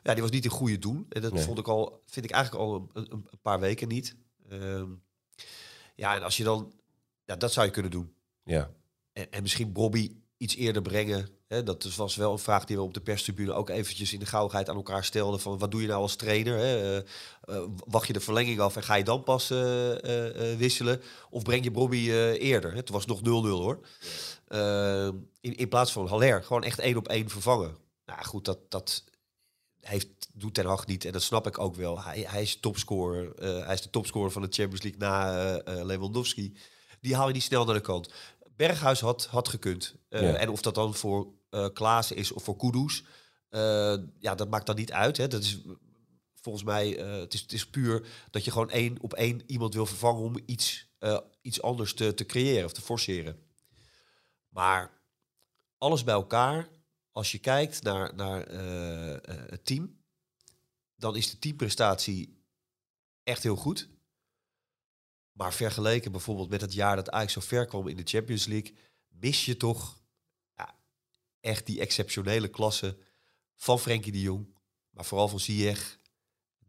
ja, 0.03 0.13
die 0.13 0.21
was 0.21 0.31
niet 0.31 0.43
in 0.45 0.49
goede 0.51 0.79
doen. 0.79 1.05
En 1.09 1.21
dat 1.21 1.33
Nee. 1.33 1.43
vond 1.43 1.59
ik 1.59 1.67
al, 1.67 2.01
vind 2.05 2.25
ik 2.25 2.31
eigenlijk 2.31 2.63
al 2.63 2.75
een, 2.75 2.89
een, 2.93 3.11
een 3.11 3.39
paar 3.41 3.59
weken 3.59 3.87
niet. 3.87 4.15
Ehm, 4.49 4.89
ja, 5.95 6.15
en 6.15 6.23
als 6.23 6.37
je 6.37 6.43
dan... 6.43 6.73
Ja, 7.25 7.35
dat 7.35 7.53
zou 7.53 7.65
je 7.65 7.71
kunnen 7.71 7.91
doen. 7.91 8.13
Ja, 8.43 8.71
En, 9.13 9.31
en 9.31 9.41
misschien 9.41 9.71
Bobby 9.71 10.15
iets 10.37 10.55
eerder 10.55 10.81
brengen. 10.81 11.29
Hè, 11.47 11.63
dat 11.63 11.95
was 11.95 12.15
wel 12.15 12.31
een 12.31 12.39
vraag 12.39 12.65
die 12.65 12.75
we 12.75 12.81
op 12.81 12.93
de 12.93 13.01
perstribune 13.01 13.53
ook 13.53 13.69
eventjes 13.69 14.13
in 14.13 14.19
de 14.19 14.25
gauwheid 14.25 14.69
aan 14.69 14.75
elkaar 14.75 15.03
stelden. 15.03 15.39
Van 15.39 15.57
wat 15.57 15.71
doe 15.71 15.81
je 15.81 15.87
nou 15.87 16.01
als 16.01 16.15
trainer? 16.15 16.57
Hè? 16.57 16.97
Eh, 16.97 16.97
eh, 17.41 17.63
wacht 17.85 18.07
je 18.07 18.13
de 18.13 18.19
verlenging 18.19 18.59
af 18.59 18.75
en 18.75 18.83
ga 18.83 18.95
je 18.95 19.03
dan 19.03 19.23
pas 19.23 19.49
eh, 19.49 20.57
wisselen? 20.57 21.01
Of 21.29 21.43
breng 21.43 21.63
je 21.63 21.71
Bobby 21.71 22.09
eerder? 22.39 22.73
Het 22.73 22.89
was 22.89 23.05
nog 23.05 23.19
0-0 23.19 23.21
hoor. 23.23 23.79
Eh, 24.49 25.09
in, 25.41 25.55
in 25.55 25.67
plaats 25.67 25.91
van 25.91 26.07
Haller. 26.07 26.43
Gewoon 26.43 26.63
echt 26.63 26.79
één 26.79 26.97
op 26.97 27.07
één 27.07 27.29
vervangen. 27.29 27.77
Nou 28.05 28.25
goed, 28.25 28.45
dat, 28.45 28.59
dat 28.71 29.03
heeft, 29.81 30.07
doet 30.33 30.53
Ten 30.53 30.65
Hag 30.65 30.85
niet. 30.85 31.05
En 31.05 31.11
dat 31.11 31.21
snap 31.21 31.47
ik 31.47 31.57
ook 31.57 31.75
wel. 31.75 32.03
Hij, 32.03 32.25
hij 32.27 32.41
is 32.41 32.59
topscorer. 32.59 33.35
eh, 33.35 33.65
hij 33.65 33.73
is 33.73 33.81
de 33.81 33.89
topscorer 33.89 34.31
van 34.31 34.41
de 34.41 34.47
Champions 34.51 34.81
League 34.81 34.99
na 34.99 35.37
eh, 35.37 35.79
eh, 35.79 35.85
Lewandowski. 35.85 36.57
Die 37.01 37.15
haal 37.15 37.27
je 37.27 37.33
niet 37.33 37.43
snel 37.43 37.65
naar 37.65 37.75
de 37.75 37.81
kant. 37.81 38.13
Berghuis 38.55 38.99
had, 38.99 39.25
had 39.25 39.47
gekund. 39.47 39.95
Ja. 40.09 40.19
En 40.19 40.49
of 40.49 40.61
dat 40.61 40.75
dan 40.75 40.95
voor 40.95 41.27
eh 41.49 41.67
Klaassen 41.73 42.15
is 42.15 42.31
of 42.31 42.43
voor 42.43 42.55
Kudus, 42.55 43.03
ja, 44.19 44.35
dat 44.35 44.49
maakt 44.49 44.65
dan 44.65 44.75
niet 44.75 44.91
uit. 44.91 45.17
Hè. 45.17 45.27
Dat 45.27 45.41
is 45.41 45.59
volgens 46.41 46.63
mij, 46.63 46.89
het, 46.89 47.33
is, 47.33 47.41
het 47.41 47.53
is 47.53 47.69
puur 47.69 48.07
dat 48.31 48.45
je 48.45 48.51
gewoon 48.51 48.69
één 48.69 48.97
op 49.01 49.13
één 49.13 49.41
iemand 49.45 49.73
wil 49.73 49.85
vervangen 49.85 50.21
om 50.21 50.39
iets, 50.45 50.87
iets 51.41 51.61
anders 51.61 51.93
te, 51.93 52.13
te 52.13 52.25
creëren 52.25 52.65
of 52.65 52.71
te 52.71 52.81
forceren. 52.81 53.39
Maar 54.49 54.91
alles 55.77 56.03
bij 56.03 56.13
elkaar, 56.13 56.69
als 57.19 57.31
je 57.31 57.39
kijkt 57.39 57.81
naar, 57.83 58.15
naar 58.15 58.43
eh, 58.43 59.13
eh, 59.15 59.49
het 59.49 59.65
team, 59.65 60.01
dan 60.95 61.15
is 61.15 61.29
de 61.31 61.39
teamprestatie 61.39 62.43
echt 63.23 63.43
heel 63.43 63.55
goed. 63.55 63.89
Maar 65.31 65.53
vergeleken 65.53 66.11
bijvoorbeeld 66.11 66.49
met 66.49 66.61
het 66.61 66.73
jaar 66.73 66.95
dat 66.95 67.09
Ajax 67.09 67.33
zo 67.33 67.41
ver 67.41 67.65
kwam 67.65 67.87
in 67.87 67.97
de 67.97 68.03
Champions 68.05 68.45
League, 68.45 68.75
mis 69.07 69.45
je 69.45 69.57
toch 69.57 70.01
ja, 70.55 70.75
echt 71.39 71.65
die 71.65 71.79
exceptionele 71.79 72.47
klasse 72.47 72.97
van 73.55 73.79
Frenkie 73.79 74.11
de 74.11 74.21
Jong, 74.21 74.57
maar 74.89 75.05
vooral 75.05 75.27
van 75.27 75.39
Ziyech, 75.39 75.97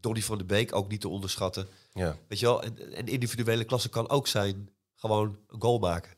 Donny 0.01 0.23
van 0.23 0.39
de 0.39 0.45
Beek 0.45 0.75
ook 0.75 0.89
niet 0.89 1.01
te 1.01 1.09
onderschatten. 1.09 1.69
ja, 1.93 2.19
Weet 2.29 2.39
je 2.39 2.47
wel, 2.47 2.63
en, 2.63 2.93
en 2.93 3.07
individuele 3.07 3.65
klasse 3.65 3.89
kan 3.89 4.09
ook 4.09 4.27
zijn 4.27 4.71
gewoon 4.95 5.39
een 5.49 5.61
goal 5.61 5.79
maken. 5.79 6.17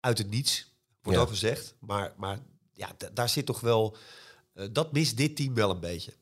Uit 0.00 0.18
het 0.18 0.30
niets, 0.30 0.72
wordt 1.02 1.18
Ja. 1.18 1.24
al 1.24 1.30
gezegd. 1.30 1.74
Maar, 1.80 2.14
maar 2.16 2.40
ja, 2.76 2.94
da- 2.98 3.10
daar 3.10 3.28
zit 3.28 3.46
toch 3.46 3.60
wel... 3.60 3.96
eh, 4.52 4.66
dat 4.72 4.92
mist 4.92 5.16
dit 5.16 5.36
team 5.36 5.54
wel 5.54 5.70
een 5.70 5.80
beetje. 5.80 6.12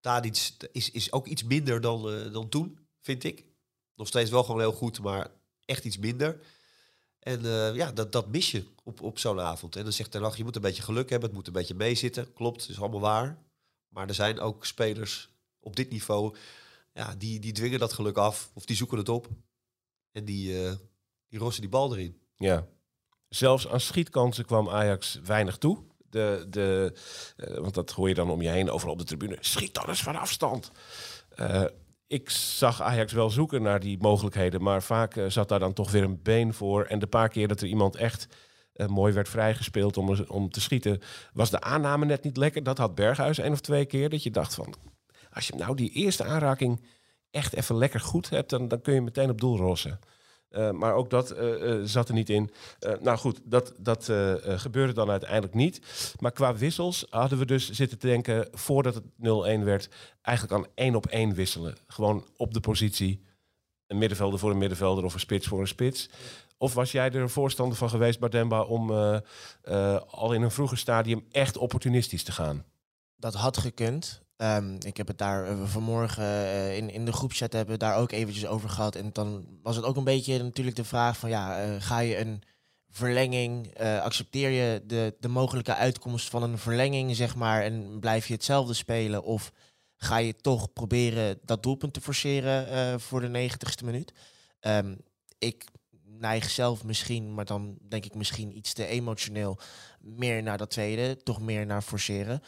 Tadic 0.00 0.50
is, 0.72 0.90
is 0.90 1.12
ook 1.12 1.26
iets 1.26 1.42
minder 1.42 1.80
dan, 1.80 2.10
eh, 2.10 2.32
dan 2.32 2.48
toen, 2.48 2.78
vind 3.00 3.24
ik. 3.24 3.44
Nog 3.94 4.06
steeds 4.06 4.30
wel 4.30 4.44
gewoon 4.44 4.60
heel 4.60 4.72
goed, 4.72 5.00
maar 5.00 5.30
echt 5.64 5.84
iets 5.84 5.98
minder. 5.98 6.40
En 7.18 7.44
eh, 7.44 7.74
ja, 7.74 7.92
dat, 7.92 8.12
dat 8.12 8.28
mis 8.28 8.50
je 8.50 8.64
op, 8.82 9.00
op 9.02 9.18
zo'n 9.18 9.40
avond. 9.40 9.76
En 9.76 9.82
dan 9.82 9.92
zegt 9.92 10.10
Ten 10.10 10.32
je 10.36 10.44
moet 10.44 10.56
een 10.56 10.62
beetje 10.62 10.82
geluk 10.82 11.10
hebben. 11.10 11.28
Het 11.28 11.36
moet 11.38 11.46
een 11.46 11.52
beetje 11.52 11.74
meezitten. 11.74 12.32
Klopt, 12.32 12.68
is 12.68 12.80
allemaal 12.80 13.00
waar. 13.00 13.38
Maar 13.88 14.08
er 14.08 14.14
zijn 14.14 14.40
ook 14.40 14.64
spelers 14.66 15.28
op 15.60 15.76
dit 15.76 15.90
niveau... 15.90 16.36
Ja, 16.92 17.14
die, 17.14 17.38
die 17.40 17.52
dwingen 17.52 17.78
dat 17.78 17.92
geluk 17.92 18.16
af. 18.16 18.50
Of 18.54 18.64
die 18.64 18.76
zoeken 18.76 18.98
het 18.98 19.08
op. 19.08 19.28
En 20.12 20.24
die, 20.24 20.64
eh, 20.66 20.74
die 21.28 21.38
rossen 21.38 21.60
die 21.62 21.70
bal 21.70 21.92
erin. 21.92 22.20
ja. 22.36 22.66
Zelfs 23.28 23.68
aan 23.68 23.80
schietkansen 23.80 24.44
kwam 24.44 24.68
Ajax 24.68 25.20
weinig 25.24 25.56
toe. 25.58 25.78
De, 26.10 26.46
de, 26.48 26.92
eh, 27.36 27.58
want 27.58 27.74
dat 27.74 27.90
hoor 27.90 28.08
je 28.08 28.14
dan 28.14 28.30
om 28.30 28.42
je 28.42 28.48
heen, 28.48 28.70
overal 28.70 28.92
op 28.92 28.98
de 28.98 29.04
tribune. 29.04 29.36
Schiet 29.40 29.74
dan 29.74 29.88
eens 29.88 30.02
van 30.02 30.16
afstand. 30.16 30.70
Eh, 31.34 31.64
ik 32.06 32.30
zag 32.30 32.82
Ajax 32.82 33.12
wel 33.12 33.30
zoeken 33.30 33.62
naar 33.62 33.80
die 33.80 33.98
mogelijkheden, 34.00 34.62
maar 34.62 34.82
vaak 34.82 35.16
eh, 35.16 35.24
zat 35.28 35.48
daar 35.48 35.58
dan 35.58 35.72
toch 35.72 35.90
weer 35.90 36.02
een 36.02 36.22
been 36.22 36.54
voor. 36.54 36.84
En 36.84 36.98
de 36.98 37.06
paar 37.06 37.28
keer 37.28 37.48
dat 37.48 37.60
er 37.60 37.68
iemand 37.68 37.96
echt 37.96 38.28
mooi 38.86 39.12
werd 39.12 39.28
vrijgespeeld 39.28 39.96
om, 39.96 40.24
om 40.26 40.50
te 40.50 40.60
schieten, 40.60 41.00
was 41.32 41.50
de 41.50 41.60
aanname 41.60 42.04
net 42.04 42.22
niet 42.22 42.36
lekker. 42.36 42.62
Dat 42.62 42.78
had 42.78 42.94
Berghuis 42.94 43.38
één 43.38 43.52
of 43.52 43.60
twee 43.60 43.84
keer. 43.84 44.08
Dat 44.08 44.22
je 44.22 44.30
dacht 44.30 44.54
van, 44.54 44.74
als 45.30 45.46
je 45.46 45.54
nou 45.54 45.76
die 45.76 45.90
eerste 45.90 46.24
aanraking 46.24 46.84
echt 47.30 47.54
even 47.54 47.76
lekker 47.76 48.00
goed 48.00 48.30
hebt, 48.30 48.50
dan, 48.50 48.68
dan 48.68 48.80
kun 48.80 48.94
je 48.94 49.00
meteen 49.00 49.30
op 49.30 49.40
doel 49.40 49.56
rossen. 49.56 49.98
Eh, 50.56 50.70
maar 50.70 50.94
ook 50.94 51.10
dat 51.10 51.30
eh, 51.30 51.72
eh, 51.72 51.80
zat 51.84 52.08
er 52.08 52.14
niet 52.14 52.30
in. 52.30 52.50
Nou 53.00 53.18
goed, 53.18 53.40
dat, 53.44 53.72
dat 53.78 54.04
gebeurde 54.44 54.92
dan 54.92 55.10
uiteindelijk 55.10 55.54
niet. 55.54 55.80
Maar 56.20 56.32
qua 56.32 56.54
wissels 56.56 57.06
hadden 57.10 57.38
we 57.38 57.46
dus 57.46 57.70
zitten 57.70 57.98
te 57.98 58.06
denken... 58.06 58.48
voordat 58.52 58.94
het 58.94 59.04
0-1 59.04 59.64
werd, 59.64 59.88
eigenlijk 60.22 60.56
aan 60.56 60.70
één 60.74 60.94
op 60.94 61.06
één 61.06 61.34
wisselen. 61.34 61.76
Gewoon 61.86 62.24
op 62.36 62.54
de 62.54 62.60
positie. 62.60 63.24
Een 63.86 63.98
middenvelder 63.98 64.38
voor 64.38 64.50
een 64.50 64.58
middenvelder 64.58 65.04
of 65.04 65.14
een 65.14 65.20
spits 65.20 65.46
voor 65.46 65.60
een 65.60 65.68
spits. 65.68 66.10
Of 66.58 66.74
was 66.74 66.92
jij 66.92 67.06
er 67.06 67.20
een 67.20 67.28
voorstander 67.28 67.76
van 67.76 67.90
geweest, 67.90 68.18
Bardemba... 68.18 68.62
om 68.62 68.90
al 70.10 70.32
in 70.32 70.42
een 70.42 70.50
vroeger 70.50 70.78
stadium 70.78 71.26
echt 71.30 71.56
opportunistisch 71.56 72.24
te 72.24 72.32
gaan? 72.32 72.64
Dat 73.16 73.34
had 73.34 73.56
gekund. 73.56 74.25
Ehm, 74.36 74.76
ik 74.80 74.96
heb 74.96 75.06
het 75.06 75.18
daar 75.18 75.46
eh, 75.46 75.64
vanmorgen 75.64 76.24
eh, 76.24 76.76
in, 76.76 76.90
in 76.90 77.04
de 77.04 77.12
groepchat 77.12 77.52
hebben 77.52 77.74
we 77.74 77.80
daar 77.80 77.96
ook 77.96 78.12
eventjes 78.12 78.46
over 78.46 78.68
gehad. 78.68 78.94
En 78.94 79.10
dan 79.12 79.46
was 79.62 79.76
het 79.76 79.84
ook 79.84 79.96
een 79.96 80.04
beetje 80.04 80.42
natuurlijk 80.42 80.76
de 80.76 80.84
vraag 80.84 81.18
van 81.18 81.28
ja, 81.28 81.62
eh, 81.62 81.82
ga 81.82 81.98
je 81.98 82.18
een 82.18 82.42
verlenging, 82.88 83.78
accepteer 83.78 84.50
je 84.50 84.82
de, 84.86 85.16
de 85.20 85.28
mogelijke 85.28 85.74
uitkomst 85.74 86.28
van 86.28 86.42
een 86.42 86.58
verlenging, 86.58 87.16
zeg 87.16 87.36
maar, 87.36 87.62
en 87.62 88.00
blijf 88.00 88.26
je 88.26 88.34
hetzelfde 88.34 88.74
spelen? 88.74 89.22
Of 89.22 89.52
ga 89.96 90.16
je 90.16 90.36
toch 90.36 90.72
proberen 90.72 91.38
dat 91.44 91.62
doelpunt 91.62 91.92
te 91.92 92.00
forceren 92.00 93.00
voor 93.00 93.20
de 93.20 93.28
negentigste 93.28 93.84
minuut? 93.84 94.12
Ehm, 94.60 94.94
ik 95.38 95.64
neig 96.04 96.50
zelf 96.50 96.84
misschien, 96.84 97.34
maar 97.34 97.44
dan 97.44 97.78
denk 97.88 98.04
ik 98.04 98.14
misschien 98.14 98.56
iets 98.56 98.72
te 98.72 98.86
emotioneel, 98.86 99.58
meer 100.00 100.42
naar 100.42 100.58
dat 100.58 100.70
tweede, 100.70 101.16
toch 101.22 101.40
meer 101.40 101.66
naar 101.66 101.82
forceren. 101.82 102.42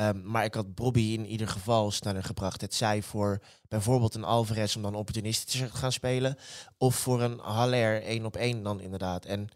Ehm, 0.00 0.30
maar 0.30 0.44
ik 0.44 0.54
had 0.54 0.74
Bobby 0.74 1.00
in 1.00 1.26
ieder 1.26 1.48
geval 1.48 1.90
sneller 1.90 2.24
gebracht. 2.24 2.60
Het 2.60 2.74
zij 2.74 3.02
voor 3.02 3.38
bijvoorbeeld 3.68 4.14
een 4.14 4.24
Alvarez 4.24 4.76
om 4.76 4.82
dan 4.82 4.94
opportunistisch 4.94 5.60
te 5.60 5.70
gaan 5.70 5.92
spelen. 5.92 6.36
Of 6.78 6.94
voor 6.96 7.22
een 7.22 7.38
Haller 7.38 8.02
één 8.02 8.24
op 8.24 8.36
één 8.36 8.62
dan 8.62 8.80
inderdaad. 8.80 9.24
En 9.24 9.48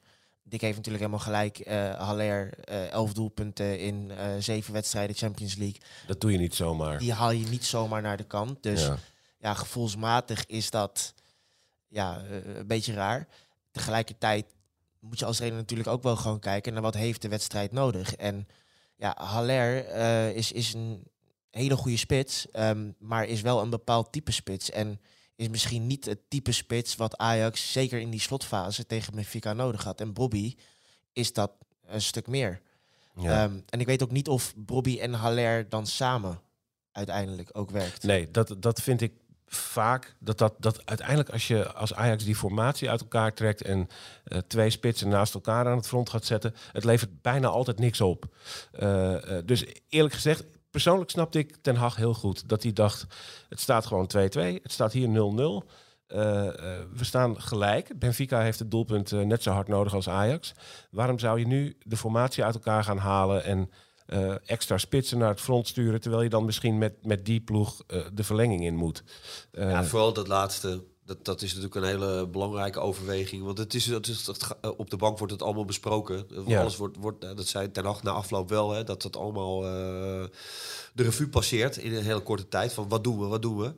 Dick 0.42 0.60
heeft 0.60 0.76
natuurlijk 0.76 1.04
helemaal 1.04 1.24
gelijk. 1.26 1.58
eh 1.58 1.94
Haller, 1.94 2.58
eh, 2.64 2.90
elf 2.90 3.12
doelpunten 3.12 3.78
in 3.78 4.10
eh, 4.10 4.26
zeven 4.38 4.72
wedstrijden 4.72 5.16
Champions 5.16 5.54
League. 5.54 5.80
Dat 6.06 6.20
doe 6.20 6.32
je 6.32 6.38
niet 6.38 6.54
zomaar. 6.54 6.98
Die 6.98 7.12
haal 7.12 7.30
je 7.30 7.46
niet 7.46 7.64
zomaar 7.64 8.02
naar 8.02 8.16
de 8.16 8.24
kant. 8.24 8.62
Dus 8.62 8.82
ja, 8.82 8.96
Ja. 9.38 9.54
gevoelsmatig 9.54 10.46
is 10.46 10.70
dat 10.70 11.14
ja, 11.88 12.22
een 12.58 12.66
beetje 12.66 12.92
raar. 12.92 13.28
Tegelijkertijd 13.70 14.46
moet 15.00 15.18
je 15.18 15.24
als 15.24 15.36
trainer 15.36 15.58
natuurlijk 15.60 15.88
ook 15.88 16.02
wel 16.02 16.16
gewoon 16.16 16.38
kijken 16.40 16.72
naar 16.72 16.82
wat 16.82 16.94
heeft 16.94 17.22
de 17.22 17.28
wedstrijd 17.28 17.72
nodig. 17.72 18.14
En 18.14 18.46
ja, 18.96 19.16
Haller 19.18 19.86
eh, 19.86 20.36
is, 20.36 20.52
is 20.52 20.74
een 20.74 21.02
hele 21.50 21.76
goede 21.76 21.96
spits, 21.96 22.50
ehm, 22.50 22.90
maar 22.98 23.26
is 23.26 23.40
wel 23.40 23.60
een 23.60 23.70
bepaald 23.70 24.12
type 24.12 24.32
spits. 24.32 24.70
En 24.70 25.00
is 25.36 25.48
misschien 25.48 25.86
niet 25.86 26.04
het 26.04 26.20
type 26.28 26.52
spits 26.52 26.96
wat 26.96 27.16
Ajax 27.16 27.72
zeker 27.72 28.00
in 28.00 28.10
die 28.10 28.20
slotfase 28.20 28.86
tegen 28.86 29.14
Benfica 29.14 29.52
nodig 29.52 29.84
had. 29.84 30.00
En 30.00 30.12
Bobby 30.12 30.54
is 31.12 31.32
dat 31.32 31.52
een 31.86 32.02
stuk 32.02 32.26
meer. 32.26 32.60
Ja. 33.16 33.44
Ehm, 33.44 33.60
en 33.68 33.80
ik 33.80 33.86
weet 33.86 34.02
ook 34.02 34.10
niet 34.10 34.28
of 34.28 34.54
Bobby 34.56 34.98
en 34.98 35.12
Haller 35.12 35.68
dan 35.68 35.86
samen 35.86 36.40
uiteindelijk 36.92 37.50
ook 37.52 37.70
werkt. 37.70 38.02
Nee, 38.02 38.30
dat, 38.30 38.56
dat 38.58 38.82
vind 38.82 39.00
ik 39.00 39.12
vaak. 39.56 40.14
Dat, 40.18 40.38
dat, 40.38 40.54
dat 40.58 40.86
uiteindelijk 40.86 41.30
als 41.30 41.48
je 41.48 41.72
als 41.72 41.94
Ajax 41.94 42.24
die 42.24 42.36
formatie 42.36 42.90
uit 42.90 43.00
elkaar 43.00 43.34
trekt 43.34 43.62
en 43.62 43.88
eh, 44.24 44.38
twee 44.38 44.70
spitsen 44.70 45.08
naast 45.08 45.34
elkaar 45.34 45.66
aan 45.66 45.76
het 45.76 45.86
front 45.86 46.10
gaat 46.10 46.24
zetten, 46.24 46.54
het 46.72 46.84
levert 46.84 47.22
bijna 47.22 47.48
altijd 47.48 47.78
niks 47.78 48.00
op. 48.00 48.24
Eh, 48.72 49.38
eh, 49.38 49.46
dus 49.46 49.64
eerlijk 49.88 50.14
gezegd, 50.14 50.44
persoonlijk 50.70 51.10
snapte 51.10 51.38
ik 51.38 51.56
Ten 51.56 51.76
Hag 51.76 51.96
heel 51.96 52.14
goed. 52.14 52.48
Dat 52.48 52.62
hij 52.62 52.72
dacht, 52.72 53.06
het 53.48 53.60
staat 53.60 53.86
gewoon 53.86 54.10
2-2, 54.16 54.18
het 54.62 54.72
staat 54.72 54.92
hier 54.92 55.08
0-0. 55.08 55.68
Eh, 56.06 56.46
eh, 56.46 56.80
we 56.94 57.04
staan 57.04 57.40
gelijk. 57.40 57.98
Benfica 57.98 58.40
heeft 58.40 58.58
het 58.58 58.70
doelpunt 58.70 59.10
net 59.10 59.42
zo 59.42 59.50
hard 59.50 59.68
nodig 59.68 59.94
als 59.94 60.08
Ajax. 60.08 60.52
Waarom 60.90 61.18
zou 61.18 61.38
je 61.38 61.46
nu 61.46 61.76
de 61.82 61.96
formatie 61.96 62.44
uit 62.44 62.54
elkaar 62.54 62.84
gaan 62.84 62.98
halen 62.98 63.44
en 63.44 63.70
eh, 64.06 64.34
extra 64.44 64.78
spitsen 64.78 65.18
naar 65.18 65.28
het 65.28 65.40
front 65.40 65.68
sturen, 65.68 66.00
terwijl 66.00 66.22
je 66.22 66.28
dan 66.28 66.44
misschien 66.44 66.78
met, 66.78 67.06
met 67.06 67.24
die 67.24 67.40
ploeg 67.40 67.82
eh, 67.86 68.06
de 68.12 68.24
verlenging 68.24 68.64
in 68.64 68.76
moet? 68.76 69.02
Eh, 69.50 69.70
Ja, 69.70 69.84
vooral 69.84 70.12
dat 70.12 70.28
laatste. 70.28 70.84
Dat, 71.04 71.24
dat 71.24 71.42
is 71.42 71.48
natuurlijk 71.48 71.74
een 71.74 72.00
hele 72.00 72.28
belangrijke 72.28 72.80
overweging. 72.80 73.42
Want 73.42 73.58
het 73.58 73.74
is, 73.74 73.86
het 73.86 74.06
is, 74.06 74.26
het 74.26 74.56
op 74.76 74.90
de 74.90 74.96
bank 74.96 75.18
wordt 75.18 75.32
het 75.32 75.42
allemaal 75.42 75.64
besproken. 75.64 76.26
Ja. 76.46 76.60
Alles 76.60 76.76
wordt, 76.76 76.96
wordt, 76.96 77.20
dat 77.20 77.46
zei 77.46 77.70
Ten 77.70 77.84
Hag 77.84 78.02
na 78.02 78.10
afloop 78.10 78.48
wel, 78.48 78.70
hè, 78.70 78.84
dat 78.84 79.02
het 79.02 79.16
allemaal 79.16 79.60
de 79.60 81.02
revue 81.02 81.28
passeert 81.28 81.76
in 81.76 81.94
een 81.94 82.02
hele 82.02 82.20
korte 82.20 82.48
tijd. 82.48 82.72
Van 82.72 82.88
wat 82.88 83.04
doen 83.04 83.18
we, 83.18 83.26
wat 83.26 83.42
doen 83.42 83.56
we? 83.56 83.74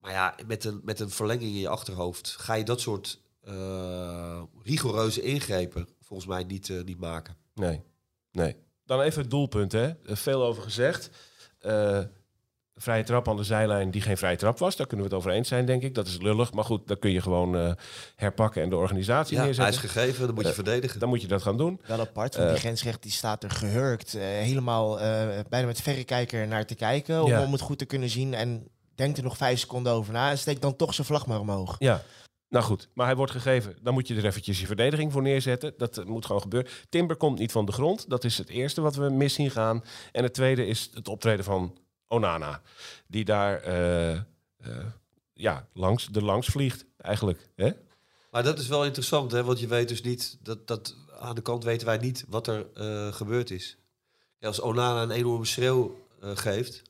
Maar 0.00 0.12
ja, 0.12 0.34
met 0.46 0.64
een, 0.64 0.80
met 0.84 1.00
een 1.00 1.10
verlenging 1.10 1.50
in 1.50 1.60
je 1.60 1.68
achterhoofd 1.68 2.28
ga 2.38 2.54
je 2.54 2.64
dat 2.64 2.80
soort 2.80 3.20
rigoureuze 4.62 5.22
ingrepen 5.22 5.88
volgens 6.00 6.28
mij 6.28 6.44
niet, 6.44 6.72
niet 6.84 7.00
maken. 7.00 7.36
Nee, 7.54 7.82
nee. 8.32 8.56
Dan 8.88 9.00
even 9.00 9.20
het 9.22 9.30
doelpunt, 9.30 9.72
hè. 9.72 9.82
Er 9.86 10.16
Veel 10.16 10.44
over 10.44 10.62
gezegd. 10.62 11.10
Eh, 11.60 11.98
vrije 12.76 13.02
trap 13.04 13.28
aan 13.28 13.36
de 13.36 13.44
zijlijn 13.44 13.90
die 13.90 14.00
geen 14.00 14.16
vrije 14.16 14.36
trap 14.36 14.58
was. 14.58 14.76
Daar 14.76 14.86
kunnen 14.86 15.06
we 15.06 15.14
het 15.14 15.20
over 15.22 15.36
eens 15.36 15.48
zijn, 15.48 15.66
denk 15.66 15.82
ik. 15.82 15.94
Dat 15.94 16.06
is 16.06 16.18
lullig, 16.20 16.52
maar 16.52 16.64
goed, 16.64 16.88
dan 16.88 16.98
kun 16.98 17.10
je 17.10 17.20
gewoon 17.20 17.56
eh, 17.56 17.72
herpakken 18.16 18.62
en 18.62 18.70
de 18.70 18.76
organisatie 18.76 19.34
Ja, 19.36 19.40
hij 19.42 19.50
is 19.50 19.56
neerzetten. 19.56 19.88
gegeven, 19.90 20.26
dan 20.26 20.34
moet 20.34 20.42
je 20.44 20.48
Eh, 20.48 20.54
verdedigen. 20.54 21.00
Dan 21.00 21.08
moet 21.08 21.20
je 21.22 21.26
dat 21.28 21.42
gaan 21.42 21.56
doen. 21.56 21.80
Wel 21.86 22.00
apart, 22.00 22.34
want 22.34 22.46
Eh, 22.48 22.52
die 22.54 22.62
grensrecht 22.62 23.02
die 23.02 23.12
staat 23.12 23.42
er 23.44 23.50
gehurkt. 23.50 24.14
eh, 24.14 24.22
helemaal 24.22 25.00
eh, 25.00 25.26
bijna 25.48 25.66
met 25.66 25.80
verrekijker 25.80 26.46
naar 26.48 26.66
te 26.66 26.74
kijken. 26.74 27.22
Om, 27.22 27.28
Ja. 27.30 27.42
om 27.44 27.52
het 27.52 27.60
goed 27.60 27.78
te 27.78 27.84
kunnen 27.84 28.08
zien. 28.08 28.34
En 28.34 28.68
denkt 28.94 29.18
er 29.18 29.24
nog 29.24 29.36
vijf 29.36 29.58
seconden 29.58 29.92
over 29.92 30.12
na. 30.12 30.30
En 30.30 30.38
steekt 30.38 30.62
dan 30.62 30.76
toch 30.76 30.94
zijn 30.94 31.06
vlag 31.06 31.26
maar 31.26 31.40
omhoog. 31.40 31.76
Ja. 31.78 32.02
Nou 32.48 32.64
goed, 32.64 32.88
maar 32.92 33.06
hij 33.06 33.16
wordt 33.16 33.32
gegeven. 33.32 33.76
Dan 33.82 33.94
moet 33.94 34.08
je 34.08 34.14
er 34.14 34.24
eventjes 34.24 34.60
je 34.60 34.66
verdediging 34.66 35.12
voor 35.12 35.22
neerzetten. 35.22 35.74
Dat 35.76 35.98
eh, 35.98 36.04
moet 36.04 36.26
gewoon 36.26 36.42
gebeuren. 36.42 36.70
Timber 36.88 37.16
komt 37.16 37.38
niet 37.38 37.52
van 37.52 37.64
de 37.64 37.72
grond. 37.72 38.10
Dat 38.10 38.24
is 38.24 38.38
het 38.38 38.48
eerste 38.48 38.80
wat 38.80 38.96
we 38.96 39.10
mis 39.10 39.34
zien 39.34 39.50
gaan. 39.50 39.84
En 40.12 40.22
het 40.22 40.34
tweede 40.34 40.66
is 40.66 40.90
het 40.94 41.08
optreden 41.08 41.44
van 41.44 41.78
Onana. 42.06 42.62
Die 43.06 43.24
daar 43.24 43.62
eh, 43.62 44.12
eh, 44.14 44.22
ja, 45.32 45.68
langs, 45.72 46.08
er 46.12 46.24
langs 46.24 46.46
vliegt, 46.46 46.84
eigenlijk. 46.96 47.50
Hè? 47.54 47.70
Maar 48.30 48.42
dat 48.42 48.58
is 48.58 48.68
wel 48.68 48.84
interessant, 48.84 49.32
hè? 49.32 49.44
want 49.44 49.60
je 49.60 49.66
weet 49.66 49.88
dus 49.88 50.02
niet, 50.02 50.38
dat, 50.42 50.66
dat, 50.66 50.96
aan 51.18 51.34
de 51.34 51.42
kant 51.42 51.64
weten 51.64 51.86
wij 51.86 51.98
niet 51.98 52.24
wat 52.28 52.46
er 52.46 52.66
gebeurd 53.14 53.50
is. 53.50 53.76
Ja, 54.38 54.46
als 54.46 54.60
Onana 54.60 55.02
een 55.02 55.10
enorme 55.10 55.44
schreeuw 55.44 56.06
geeft, 56.20 56.82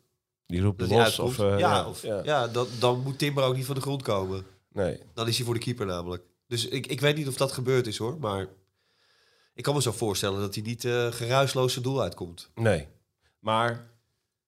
Die 0.47 0.61
roept 0.61 0.91
los. 0.91 1.19
Of, 1.19 1.37
ja, 1.37 1.59
ja, 1.59 1.89
of, 1.89 2.03
ja. 2.03 2.21
ja. 2.25 2.49
dan, 2.49 2.67
dan 2.79 3.01
moet 3.01 3.19
Timber 3.19 3.45
ook 3.45 3.57
niet 3.57 3.67
van 3.67 3.75
de 3.75 3.81
grond 3.81 4.03
komen. 4.03 4.47
Nee. 4.69 5.01
Dan 5.15 5.29
is 5.29 5.37
hij 5.37 5.45
voor 5.45 5.55
de 5.55 5.61
keeper 5.61 5.87
namelijk. 5.87 6.23
Dus 6.47 6.67
ik, 6.69 6.87
ik 6.87 7.01
weet 7.01 7.17
niet 7.17 7.29
of 7.29 7.37
dat 7.37 7.53
gebeurd 7.53 7.87
is 7.87 7.97
hoor, 7.99 8.19
maar 8.19 8.47
ik 9.55 9.63
kan 9.63 9.75
me 9.75 9.83
zo 9.83 9.93
voorstellen 9.93 10.41
dat 10.41 10.55
hij 10.55 10.65
niet 10.65 10.85
eh 10.85 11.13
geruisloos 11.13 11.73
zijn 11.73 11.85
doel 11.85 12.03
uitkomt. 12.03 12.51
Nee. 12.55 12.89
Maar 13.39 13.91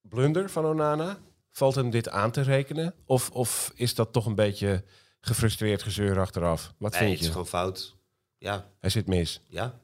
blunder 0.00 0.50
van 0.50 0.64
Onana, 0.64 1.18
valt 1.50 1.74
hem 1.74 1.90
dit 1.90 2.08
aan 2.08 2.30
te 2.30 2.40
rekenen? 2.40 2.94
Of, 3.04 3.30
of 3.30 3.72
is 3.74 3.94
dat 3.94 4.12
toch 4.12 4.26
een 4.26 4.34
beetje 4.34 4.84
gefrustreerd 5.20 5.82
gezeur 5.82 6.20
achteraf? 6.20 6.74
Wat 6.78 6.90
Nee, 6.90 7.00
vind 7.00 7.10
het 7.12 7.20
is 7.20 7.26
je? 7.26 7.32
gewoon 7.32 7.46
fout. 7.46 7.96
Ja, 8.38 8.70
Hij 8.78 8.90
zit 8.90 9.06
mis. 9.06 9.40
ja, 9.48 9.80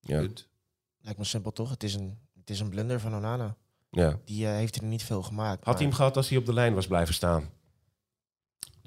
Ja. 0.00 0.18
punt. 0.20 0.48
Lijkt 1.00 1.18
me 1.18 1.24
simpel 1.24 1.52
toch? 1.52 1.70
Het 1.70 1.82
is 1.82 1.94
een, 1.94 2.18
het 2.38 2.50
is 2.50 2.60
een 2.60 2.68
blunder 2.68 3.00
van 3.00 3.14
Onana. 3.14 3.56
ja. 3.90 4.18
Die 4.24 4.46
eh, 4.46 4.52
heeft 4.52 4.76
er 4.76 4.82
niet 4.84 5.02
veel 5.02 5.22
gemaakt. 5.22 5.64
Had 5.64 5.74
hij 5.78 5.86
hem 5.86 5.94
gehad 5.94 6.16
als 6.16 6.28
hij 6.28 6.38
op 6.38 6.46
de 6.46 6.52
lijn 6.52 6.74
was 6.74 6.86
blijven 6.86 7.14
staan? 7.14 7.50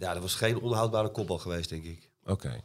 Ja, 0.04 0.14
dat 0.14 0.22
was 0.22 0.36
geen 0.36 0.60
onhoudbare 0.62 1.10
kopbal 1.12 1.38
geweest, 1.38 1.70
denk 1.70 1.84
ik. 1.86 2.10
Oké. 2.26 2.62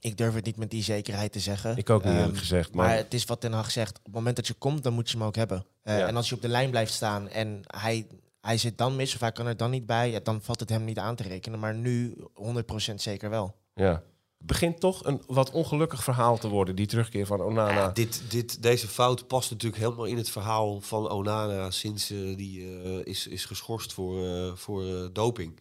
Ik 0.00 0.16
durf 0.16 0.34
het 0.34 0.44
niet 0.44 0.56
met 0.56 0.70
die 0.70 0.82
zekerheid 0.82 1.32
te 1.32 1.40
zeggen. 1.40 1.76
Ik 1.76 1.90
ook 1.90 2.02
niet 2.04 2.12
Ehm, 2.12 2.20
eerlijk 2.20 2.38
gezegd. 2.38 2.74
Maar 2.74 2.86
Maar, 2.86 2.96
het 2.96 3.14
is 3.14 3.24
wat 3.24 3.40
Ten 3.40 3.52
Hag 3.52 3.70
zegt. 3.70 3.98
Op 3.98 4.04
het 4.04 4.14
moment 4.14 4.36
dat 4.36 4.46
je 4.46 4.54
komt, 4.54 4.82
dan 4.82 4.92
moet 4.92 5.10
je 5.10 5.16
hem 5.16 5.26
ook 5.26 5.36
hebben. 5.36 5.64
Eh, 5.82 5.98
Ja. 5.98 6.06
En 6.06 6.16
als 6.16 6.28
je 6.28 6.34
op 6.34 6.40
de 6.42 6.48
lijn 6.48 6.70
blijft 6.70 6.92
staan 6.92 7.28
en 7.28 7.60
hij, 7.66 8.06
hij 8.40 8.58
zit 8.58 8.78
dan 8.78 8.96
mis 8.96 9.14
of 9.14 9.20
hij 9.20 9.32
kan 9.32 9.46
er 9.46 9.56
dan 9.56 9.70
niet 9.70 9.86
bij, 9.86 10.10
ja, 10.10 10.20
dan 10.20 10.42
valt 10.42 10.60
het 10.60 10.68
hem 10.68 10.84
niet 10.84 10.98
aan 10.98 11.16
te 11.16 11.22
rekenen. 11.22 11.58
Maar 11.58 11.74
nu 11.74 12.14
100% 12.34 13.00
zeker 13.02 13.30
wel. 13.30 13.54
ja. 13.74 14.02
Het 14.38 14.46
begint 14.46 14.80
toch 14.80 15.04
een 15.04 15.22
wat 15.26 15.50
ongelukkig 15.50 16.04
verhaal 16.04 16.38
te 16.38 16.48
worden, 16.48 16.76
die 16.76 16.86
terugkeer 16.86 17.26
van 17.26 17.40
Onana. 17.40 17.72
Ja, 17.72 17.88
dit, 17.90 18.22
dit, 18.28 18.62
deze 18.62 18.88
fout 18.88 19.26
past 19.26 19.50
natuurlijk 19.50 19.82
helemaal 19.82 20.04
in 20.04 20.16
het 20.16 20.30
verhaal 20.30 20.80
van 20.80 21.10
Onana 21.10 21.70
sinds 21.70 22.10
eh, 22.10 22.36
die 22.36 22.80
eh, 22.82 23.06
is, 23.06 23.26
is 23.26 23.44
geschorst 23.44 23.92
voor, 23.92 24.24
eh, 24.26 24.54
voor 24.54 24.84
eh, 24.86 25.06
doping. 25.12 25.60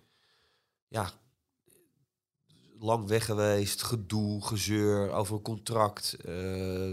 Ja, 0.87 1.11
lang 2.79 3.07
weg 3.07 3.25
geweest, 3.25 3.83
gedoe, 3.83 4.45
gezeur 4.45 5.11
over 5.11 5.35
een 5.35 5.41
contract, 5.41 6.13
eh, 6.25 6.91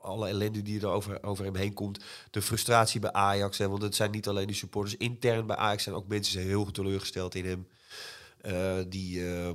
alle 0.00 0.28
ellende 0.28 0.62
die 0.62 0.80
er 0.80 0.86
over, 0.86 1.22
over 1.22 1.44
hem 1.44 1.56
heen 1.56 1.72
komt. 1.72 2.04
De 2.30 2.42
frustratie 2.42 3.00
bij 3.00 3.12
Ajax, 3.12 3.58
hè, 3.58 3.68
want 3.68 3.82
het 3.82 3.94
zijn 3.94 4.10
niet 4.10 4.28
alleen 4.28 4.46
de 4.46 4.52
supporters 4.52 4.96
intern 4.96 5.46
bij 5.46 5.56
Ajax, 5.56 5.82
zijn 5.82 5.94
ook 5.94 6.08
mensen 6.08 6.32
zijn 6.32 6.46
heel 6.46 6.70
teleurgesteld 6.70 7.34
in 7.34 7.46
hem. 7.46 7.68
Eh, 8.40 8.84
die, 8.88 9.32
eh, 9.32 9.50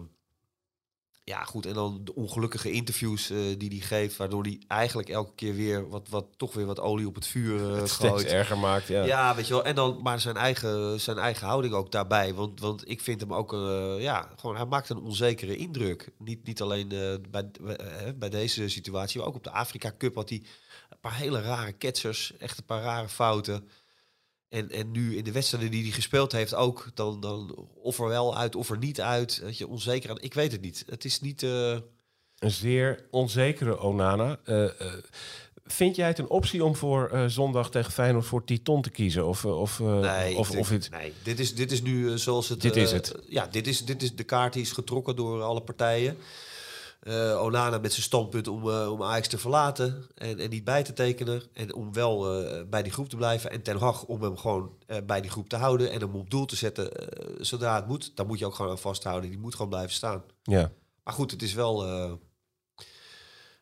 ja, 1.30 1.44
goed. 1.44 1.66
En 1.66 1.74
dan 1.74 2.02
de 2.04 2.16
ongelukkige 2.16 2.72
interviews 2.72 3.30
eh, 3.30 3.38
die 3.58 3.70
hij 3.70 3.80
geeft, 3.80 4.18
waardoor 4.18 4.44
hij 4.44 4.62
eigenlijk 4.68 5.10
elke 5.10 5.36
keer 5.36 5.56
weer 5.56 5.90
wat, 5.90 6.10
wat, 6.10 6.26
toch 6.38 6.54
weer 6.54 6.66
wat 6.66 6.80
olie 6.80 7.08
op 7.08 7.16
het 7.16 7.28
vuur 7.28 7.60
uh, 7.60 7.76
het 7.76 7.90
steeds 7.90 8.24
erger 8.24 8.58
maakt. 8.58 8.88
Ja. 8.88 9.04
ja, 9.04 9.36
weet 9.36 9.48
je 9.48 9.54
wel. 9.54 9.64
En 9.64 9.76
dan 9.76 10.00
maar 10.02 10.20
zijn 10.20 10.38
eigen, 10.38 11.00
zijn 11.00 11.18
eigen 11.18 11.48
houding 11.48 11.74
ook 11.74 11.92
daarbij. 11.92 12.34
Want, 12.34 12.60
want 12.60 12.90
ik 12.90 13.02
vind 13.02 13.22
hem 13.22 13.34
ook, 13.34 13.54
uh, 13.54 13.96
ja, 14.00 14.30
gewoon, 14.36 14.56
hij 14.56 14.66
maakt 14.66 14.90
een 14.90 15.02
onzekere 15.02 15.56
indruk. 15.56 16.12
Niet, 16.18 16.46
niet 16.46 16.62
alleen 16.62 16.88
bij, 17.30 17.52
bij 18.16 18.30
deze 18.30 18.70
situatie, 18.70 19.20
maar 19.20 19.28
ook 19.28 19.36
op 19.36 19.44
de 19.44 19.52
Afrika 19.52 19.94
Cup 19.98 20.16
had 20.16 20.30
hij 20.30 20.44
een 20.90 21.00
paar 21.02 21.16
hele 21.16 21.42
rare 21.42 21.74
ketsers, 21.74 22.38
echt 22.38 22.58
een 22.58 22.66
paar 22.66 22.82
rare 22.82 23.10
fouten. 23.10 23.70
En, 24.50 24.70
en 24.70 24.92
nu 24.92 25.18
in 25.18 25.24
de 25.24 25.32
wedstrijden 25.32 25.72
die 25.72 25.84
hij 25.84 25.92
gespeeld 25.92 26.32
heeft 26.32 26.56
ook, 26.56 26.92
dan, 26.94 27.20
dan 27.20 27.68
of 27.76 28.00
er 28.00 28.08
wel 28.08 28.38
uit 28.38 28.56
of 28.56 28.70
er 28.70 28.78
niet 28.78 29.02
uit. 29.02 29.42
Dat 29.42 29.58
je 29.58 29.68
onzeker 29.68 30.22
Ik 30.22 30.34
weet 30.34 30.52
het 30.52 30.62
niet. 30.62 30.84
Het 30.88 31.06
is 31.06 31.22
niet... 31.22 31.42
Uh... 31.42 31.78
Een 32.40 32.52
zeer 32.52 33.08
onzekere 33.12 33.80
Onana. 33.80 34.40
Uh, 34.46 34.64
uh, 34.64 34.72
vind 35.66 35.96
jij 35.96 36.08
het 36.08 36.20
een 36.20 36.30
optie 36.30 36.64
om 36.64 36.76
voor 36.76 37.24
zondag 37.28 37.72
tegen 37.72 37.92
Feyenoord 37.92 38.26
voor 38.26 38.44
Titon 38.44 38.82
te 38.82 38.90
kiezen? 38.90 39.28
Of, 39.28 39.46
of, 39.46 39.80
nee, 39.80 40.36
of, 40.36 40.52
of 40.52 40.70
het... 40.70 40.90
nee, 40.90 41.14
dit 41.24 41.40
is, 41.40 41.56
dit 41.56 41.72
is 41.72 41.82
nu 41.82 42.18
zoals 42.18 42.50
het... 42.50 42.62
Dit 42.62 42.76
is 42.76 42.92
het. 42.92 43.16
ja, 43.28 43.48
dit 43.48 43.68
is, 43.68 43.86
dit 43.86 44.04
is 44.04 44.16
de 44.16 44.24
kaart 44.24 44.54
die 44.54 44.62
is 44.62 44.72
getrokken 44.72 45.16
door 45.16 45.42
alle 45.42 45.62
partijen 45.62 46.18
uh, 47.04 47.42
Onana 47.44 47.78
met 47.78 47.92
zijn 47.92 48.04
standpunt 48.04 48.48
om, 48.48 48.68
uh, 48.68 48.92
om 48.92 49.04
Ajax 49.04 49.28
te 49.28 49.38
verlaten 49.38 50.06
en, 50.16 50.40
en 50.40 50.50
niet 50.50 50.64
bij 50.64 50.84
te 50.84 50.94
tekenen. 50.94 51.44
En 51.54 51.74
om 51.74 51.94
wel 51.94 52.44
uh, 52.44 52.64
bij 52.70 52.84
die 52.84 52.92
groep 52.92 53.10
te 53.10 53.16
blijven. 53.16 53.52
En 53.52 53.62
Ten 53.62 53.78
Hag 53.78 54.06
om 54.06 54.24
hem 54.24 54.38
gewoon 54.38 54.78
bij 55.06 55.22
die 55.22 55.32
groep 55.32 55.50
te 55.50 55.56
houden 55.56 55.92
en 55.92 56.00
hem 56.00 56.16
op 56.16 56.30
doel 56.30 56.46
te 56.46 56.56
zetten 56.56 56.92
zodra 57.38 57.76
het 57.76 57.88
moet. 57.88 58.12
Daar 58.16 58.26
moet 58.26 58.40
je 58.40 58.46
ook 58.46 58.56
gewoon 58.56 58.72
aan 58.72 58.80
vasthouden. 58.80 59.30
Die 59.30 59.40
moet 59.40 59.56
gewoon 59.56 59.70
blijven 59.70 59.94
staan. 59.94 60.24
Ja. 60.44 60.72
Maar 61.04 61.14
goed, 61.14 61.32
het 61.32 61.42
is 61.42 61.54
wel, 61.54 61.88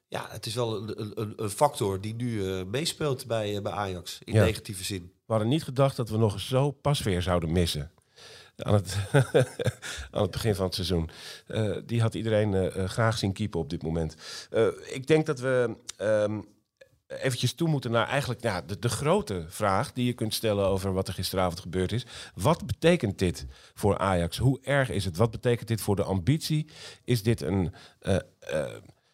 ja, 0.07 0.25
het 0.29 0.45
is 0.45 0.55
wel 0.55 0.75
een, 0.75 1.21
een, 1.21 1.33
een 1.35 1.49
factor 1.49 2.01
die 2.01 2.15
nu 2.15 2.65
meespeelt 2.65 3.25
bij, 3.25 3.61
bij 3.61 3.71
Ajax 3.71 4.19
in 4.23 4.33
negatieve 4.33 4.83
zin. 4.83 5.11
We 5.25 5.33
hadden 5.33 5.47
niet 5.47 5.63
gedacht 5.63 5.95
dat 5.95 6.09
we 6.09 6.17
nog 6.17 6.39
zo 6.39 6.71
pas 6.71 7.01
weer 7.01 7.21
zouden 7.21 7.51
missen 7.51 7.91
aan 8.65 8.73
het, 10.11 10.31
begin 10.31 10.55
van 10.55 10.65
het 10.65 10.75
seizoen. 10.75 11.09
Uh, 11.47 11.77
die 11.85 12.01
had 12.01 12.13
iedereen 12.13 12.53
uh, 12.53 12.85
graag 12.85 13.17
zien 13.17 13.33
keepen 13.33 13.59
op 13.59 13.69
dit 13.69 13.83
moment. 13.83 14.15
Ik 14.91 15.07
denk 15.07 15.25
dat 15.25 15.39
we 15.39 15.75
um, 16.01 16.45
eventjes 17.07 17.53
toe 17.53 17.69
moeten 17.69 17.91
naar 17.91 18.07
eigenlijk 18.07 18.41
de, 18.41 18.79
de, 18.79 18.89
grote 18.89 19.45
vraag 19.47 19.93
die 19.93 20.05
je 20.05 20.13
kunt 20.13 20.33
stellen 20.33 20.65
over 20.65 20.93
wat 20.93 21.07
er 21.07 21.13
gisteravond 21.13 21.59
gebeurd 21.59 21.91
is. 21.91 22.05
Wat 22.35 22.65
betekent 22.65 23.19
dit 23.19 23.45
voor 23.73 23.97
Ajax? 23.97 24.37
Hoe 24.37 24.59
erg 24.61 24.89
is 24.89 25.05
het? 25.05 25.17
Wat 25.17 25.31
betekent 25.31 25.67
dit 25.67 25.81
voor 25.81 25.95
de 25.95 26.03
ambitie? 26.03 26.67
Is 27.03 27.23
dit 27.23 27.41
een. 27.41 27.73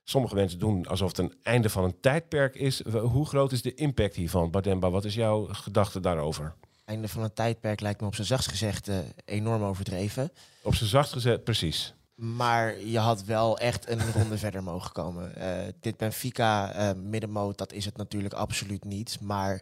Sommige 0.03 0.35
mensen 0.35 0.59
doen 0.59 0.85
alsof 0.85 1.07
het 1.07 1.17
een 1.17 1.33
einde 1.43 1.69
van 1.69 1.83
een 1.83 1.99
tijdperk 1.99 2.55
is. 2.55 2.83
Hoe 2.87 3.25
groot 3.25 3.51
is 3.51 3.61
de 3.61 3.73
impact 3.73 4.15
hiervan, 4.15 4.51
Bademba? 4.51 4.89
Wat 4.89 5.05
is 5.05 5.15
jouw 5.15 5.47
gedachte 5.51 5.99
daarover? 5.99 6.55
Einde 6.85 7.07
van 7.07 7.23
een 7.23 7.33
tijdperk 7.33 7.79
lijkt 7.79 8.01
me 8.01 8.07
op 8.07 8.15
zijn 8.15 8.27
zachtst 8.27 8.49
gezegd 8.49 8.89
uh, 8.89 8.97
enorm 9.25 9.63
overdreven. 9.63 10.31
Op 10.61 10.75
zijn 10.75 10.89
zachtst 10.89 11.13
gezegd, 11.13 11.43
precies. 11.43 11.93
Maar 12.15 12.79
je 12.79 12.99
had 12.99 13.23
wel 13.23 13.57
echt 13.57 13.89
een 13.89 14.11
ronde 14.15 14.37
verder 14.37 14.63
mogen 14.63 14.91
komen. 14.91 15.33
Uh, 15.37 15.67
dit 15.79 15.97
Benfica 15.97 16.75
uh, 16.75 17.01
middenmoot, 17.01 17.57
dat 17.57 17.73
is 17.73 17.85
het 17.85 17.97
natuurlijk 17.97 18.33
absoluut 18.33 18.83
niet. 18.83 19.19
Maar 19.21 19.61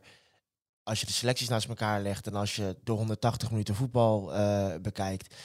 als 0.83 0.99
je 0.99 1.05
de 1.05 1.11
selecties 1.11 1.49
naast 1.49 1.67
elkaar 1.67 2.01
legt 2.01 2.27
en 2.27 2.35
als 2.35 2.55
je 2.55 2.77
de 2.83 2.91
180 2.91 3.51
minuten 3.51 3.75
voetbal 3.75 4.31
bekijkt, 4.81 5.35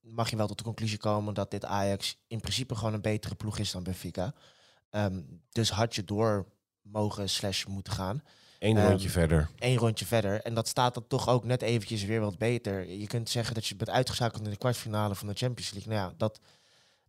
mag 0.00 0.30
je 0.30 0.36
wel 0.36 0.46
tot 0.46 0.58
de 0.58 0.64
conclusie 0.64 0.98
komen 0.98 1.34
dat 1.34 1.50
dit 1.50 1.64
Ajax 1.64 2.16
in 2.26 2.40
principe 2.40 2.74
gewoon 2.74 2.94
een 2.94 3.00
betere 3.00 3.34
ploeg 3.34 3.58
is 3.58 3.70
dan 3.70 3.82
Benfica. 3.82 4.34
Um, 4.90 5.42
dus 5.48 5.70
had 5.70 5.94
je 5.94 6.04
door 6.04 6.46
mogen 6.82 7.28
slash 7.28 7.64
moeten 7.64 7.92
gaan. 7.92 8.22
Eén 8.60 8.76
um, 8.76 8.88
rondje 8.88 9.10
verder. 9.10 9.48
Eén 9.58 9.76
rondje 9.76 10.06
verder. 10.06 10.42
En 10.42 10.54
dat 10.54 10.68
staat 10.68 10.94
dan 10.94 11.06
toch 11.06 11.28
ook 11.28 11.44
net 11.44 11.62
eventjes 11.62 12.04
weer 12.04 12.20
wat 12.20 12.38
beter. 12.38 12.88
Je 12.88 13.06
kunt 13.06 13.28
zeggen 13.28 13.54
dat 13.54 13.66
je 13.66 13.76
bent 13.76 13.90
uitgeschakeld 13.90 14.44
in 14.44 14.50
de 14.50 14.56
kwartfinale 14.56 15.14
van 15.14 15.28
de 15.28 15.34
Champions 15.34 15.72
League. 15.72 15.92
Nou 15.92 16.08
ja, 16.08 16.14
dat, 16.16 16.40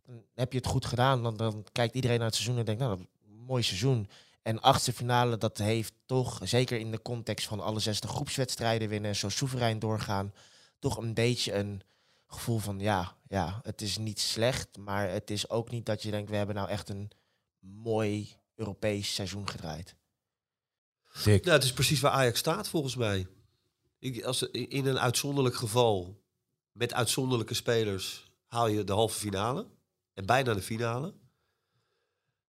dan 0.06 0.22
heb 0.34 0.52
je 0.52 0.58
het 0.58 0.66
goed 0.66 0.86
gedaan. 0.86 1.22
Dan, 1.22 1.36
dan 1.36 1.64
kijkt 1.72 1.94
iedereen 1.94 2.16
naar 2.18 2.26
het 2.26 2.36
seizoen 2.36 2.58
en 2.58 2.64
denkt, 2.64 2.80
nou, 2.80 2.96
dat 2.96 3.06
mooi 3.46 3.62
seizoen. 3.62 4.08
En 4.42 4.60
achtste 4.60 4.92
finale, 4.92 5.36
dat 5.36 5.58
heeft 5.58 5.92
toch, 6.06 6.40
zeker 6.42 6.78
in 6.78 6.90
de 6.90 7.02
context 7.02 7.46
van 7.46 7.60
alle 7.60 7.80
zesde 7.80 8.08
groepswedstrijden 8.08 8.88
winnen, 8.88 9.16
zo 9.16 9.28
soeverein 9.28 9.78
doorgaan, 9.78 10.32
toch 10.78 10.96
een 10.96 11.14
beetje 11.14 11.54
een 11.54 11.82
gevoel 12.26 12.58
van, 12.58 12.80
ja, 12.80 13.16
ja, 13.28 13.60
het 13.62 13.80
is 13.80 13.98
niet 13.98 14.20
slecht, 14.20 14.76
maar 14.78 15.10
het 15.10 15.30
is 15.30 15.50
ook 15.50 15.70
niet 15.70 15.86
dat 15.86 16.02
je 16.02 16.10
denkt, 16.10 16.30
we 16.30 16.36
hebben 16.36 16.54
nou 16.54 16.68
echt 16.68 16.88
een 16.88 17.10
mooi 17.58 18.36
Europees 18.54 19.14
seizoen 19.14 19.48
gedraaid. 19.48 19.94
Nou, 21.24 21.50
het 21.50 21.64
is 21.64 21.72
precies 21.72 22.00
waar 22.00 22.12
Ajax 22.12 22.38
staat 22.38 22.68
volgens 22.68 22.96
mij. 22.96 23.26
Ik, 23.98 24.24
als, 24.24 24.42
in 24.42 24.86
een 24.86 24.98
uitzonderlijk 24.98 25.54
geval, 25.54 26.22
met 26.72 26.94
uitzonderlijke 26.94 27.54
spelers, 27.54 28.30
haal 28.46 28.66
je 28.66 28.84
de 28.84 28.92
halve 28.92 29.18
finale. 29.18 29.66
En 30.14 30.26
bijna 30.26 30.54
de 30.54 30.62
finale. 30.62 31.14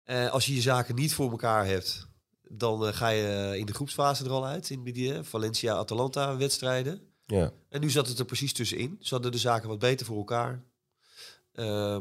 Uh, 0.06 0.30
als 0.30 0.46
je 0.46 0.56
je 0.56 0.62
zaken 0.62 0.96
niet 0.96 1.14
voor 1.14 1.32
elkaar 1.32 1.66
hebt, 1.66 2.08
dan 2.42 2.88
uh, 2.88 2.94
ga 2.94 3.10
je 3.10 3.58
in 3.58 3.66
de 3.66 3.74
groepsfase 3.74 4.26
er 4.26 4.32
al 4.32 4.46
uit. 4.46 4.70
In 4.70 4.84
die 4.84 5.14
uh, 5.14 5.20
Valencia-Atalanta 5.24 6.38
wedstrijden. 6.38 7.02
Ja. 7.26 7.54
En 7.70 7.82
nu 7.82 7.90
zat 7.90 8.08
het 8.08 8.20
er 8.20 8.26
precies 8.26 8.54
tussenin. 8.54 8.98
Ze 9.00 9.14
hadden 9.14 9.32
de 9.32 9.38
zaken 9.38 9.70
wat 9.70 9.80
beter 9.80 10.06
voor 10.06 10.18
elkaar. 10.18 10.64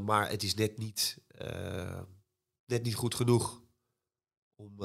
maar 0.00 0.30
het 0.30 0.42
is 0.42 0.54
net 0.54 0.78
niet, 0.78 1.18
net 2.66 2.82
niet 2.82 2.94
goed 2.94 3.14
genoeg 3.14 3.62
om 4.56 4.76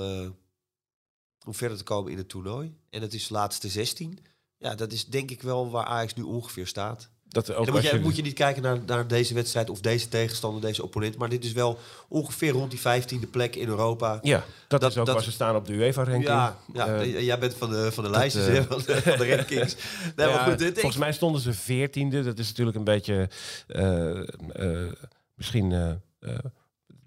om 1.46 1.54
verder 1.54 1.78
te 1.78 1.84
komen 1.84 2.12
in 2.12 2.18
het 2.18 2.30
toernooi. 2.30 2.76
En 2.90 3.02
het 3.02 3.14
is 3.14 3.30
laatste 3.30 3.68
16. 3.68 4.20
Ja, 4.58 4.76
dat 4.76 4.92
is 4.92 5.06
denk 5.06 5.32
ik 5.32 5.42
wel 5.42 5.70
waar 5.70 5.86
Ajax 5.86 6.14
nu 6.14 6.24
ongeveer 6.24 6.68
staat. 6.68 7.10
Dat 7.34 7.54
ook 7.54 7.66
dan 7.66 7.74
moet 7.74 7.84
je, 7.84 8.00
moet 8.00 8.16
je 8.16 8.22
niet 8.22 8.34
kijken 8.34 8.62
naar, 8.62 8.80
naar 8.86 9.08
deze 9.08 9.34
wedstrijd 9.34 9.70
of 9.70 9.80
deze 9.80 10.08
tegenstander, 10.08 10.62
deze 10.62 10.84
opponent. 10.84 11.18
Maar 11.18 11.30
dit 11.30 11.46
is 11.46 11.52
wel 11.52 11.80
ongeveer 12.08 12.52
rond 12.52 12.72
die 12.72 12.80
vijftiende 12.80 13.28
plek 13.28 13.56
in 13.56 13.68
Europa. 13.68 14.20
Ja, 14.22 14.44
dat, 14.68 14.82
dat 14.82 14.92
is 14.92 14.98
ook 14.98 15.06
dat, 15.06 15.16
waar 15.16 15.24
ze 15.24 15.32
staan 15.32 15.56
op 15.56 15.66
de 15.66 15.74
UEFA-ranking. 15.74 16.28
Ja, 16.28 16.58
ja 16.74 17.04
uh, 17.04 17.22
jij 17.22 17.40
bent 17.40 17.54
van 17.54 17.70
de, 17.70 17.92
van 17.92 18.04
de 18.04 18.10
lijstjes, 18.10 18.48
uh, 18.48 18.62
van, 18.62 18.82
de, 18.86 19.02
van 19.02 19.18
de 19.18 19.30
rankings. 19.36 19.76
nee, 20.16 20.28
ja, 20.28 20.36
maar 20.36 20.50
goed, 20.50 20.58
dit, 20.58 20.74
volgens 20.74 20.98
mij 20.98 21.14
stonden 21.14 21.42
ze 21.42 21.54
veertiende. 21.54 22.24
Dat 22.24 22.40
is 22.40 22.48
natuurlijk 22.48 22.78
een 22.78 22.84
beetje... 22.84 23.30
Uh, 23.68 24.22
misschien 25.36 26.00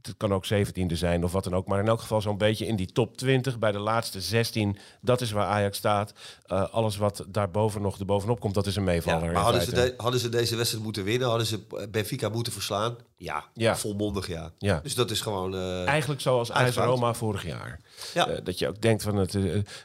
het 0.06 0.16
kan 0.16 0.32
ook 0.32 0.46
17e 0.46 0.92
zijn 0.92 1.24
of 1.24 1.32
wat 1.32 1.44
dan 1.44 1.54
ook. 1.54 1.66
Maar 1.66 1.80
in 1.80 1.88
elk 1.88 2.00
geval 2.00 2.20
zo'n 2.20 2.38
beetje 2.38 2.66
in 2.66 2.76
die 2.76 2.92
top 2.92 3.16
20 3.16 3.58
bij 3.58 3.72
de 3.72 3.78
laatste 3.78 4.20
16. 4.20 4.78
Dat 5.00 5.20
is 5.20 5.30
waar 5.30 5.46
Ajax 5.46 5.76
staat. 5.76 6.12
Uh, 6.46 6.72
alles 6.72 6.96
wat 6.96 7.24
daarboven 7.28 7.82
nog 7.82 7.98
erbovenop 7.98 8.40
komt, 8.40 8.54
dat 8.54 8.66
is 8.66 8.76
een 8.76 8.84
meevaller. 8.84 9.24
Ja, 9.26 9.32
maar 9.32 9.42
hadden 9.42 9.62
ze, 9.62 9.74
de, 9.74 9.94
hadden 9.96 10.20
ze 10.20 10.28
deze 10.28 10.56
wedstrijd 10.56 10.84
moeten 10.84 11.04
winnen? 11.04 11.28
Hadden 11.28 11.46
ze 11.46 11.86
Benfica 11.90 12.28
moeten 12.28 12.52
verslaan? 12.52 12.96
Ja, 13.18 13.44
ja. 13.54 13.76
volmondig 13.76 14.26
ja. 14.26 14.52
ja. 14.58 14.80
Dus 14.82 14.94
dat 14.94 15.10
is 15.10 15.20
gewoon... 15.20 15.54
Uh, 15.54 15.86
Eigenlijk 15.86 16.20
zoals 16.20 16.50
AS 16.50 16.76
Roma 16.76 17.14
vorig 17.14 17.44
jaar. 17.44 17.80
Ja. 18.14 18.28
Uh, 18.28 18.36
dat 18.44 18.58
je 18.58 18.68
ook 18.68 18.80
denkt 18.80 19.02
van 19.02 19.16
het... 19.16 19.38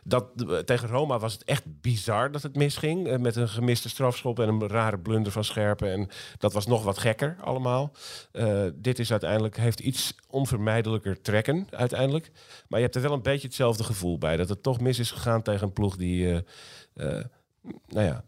dat, 0.04 0.26
tegen 0.66 0.88
Roma 0.88 1.20
was 1.20 1.34
het 1.34 1.44
echt 1.44 1.64
bizar 1.66 2.32
dat 2.32 2.44
het 2.44 2.56
misging. 2.56 3.18
met 3.18 3.36
een 3.36 3.50
gemiste 3.50 3.90
strafschop 3.90 4.40
en 4.40 4.48
een 4.48 4.68
rare 4.68 5.00
blunder 5.00 5.32
van 5.32 5.44
Scherpen. 5.44 5.92
En 5.92 6.10
dat 6.38 6.54
was 6.54 6.66
nog 6.66 6.84
wat 6.84 6.98
gekker 6.98 7.38
allemaal. 7.42 7.92
dit 8.74 9.00
is 9.00 9.12
uiteindelijk... 9.12 9.58
heeft 9.58 9.80
iets 9.80 10.16
onvermijdelijker 10.28 11.22
trekken 11.22 11.68
uiteindelijk. 11.70 12.32
Maar 12.68 12.80
je 12.80 12.86
hebt 12.86 12.96
er 12.96 13.02
wel 13.02 13.14
een 13.14 13.22
beetje 13.22 13.48
hetzelfde 13.48 13.84
gevoel 13.84 14.18
bij. 14.18 14.38
Dat 14.38 14.50
het 14.50 14.64
toch 14.64 14.80
mis 14.80 15.00
is 15.00 15.12
gegaan 15.12 15.42
tegen 15.42 15.68
een 15.68 15.74
ploeg 15.74 15.96
die... 15.96 16.44
Nou 17.88 18.06
ja, 18.06 18.24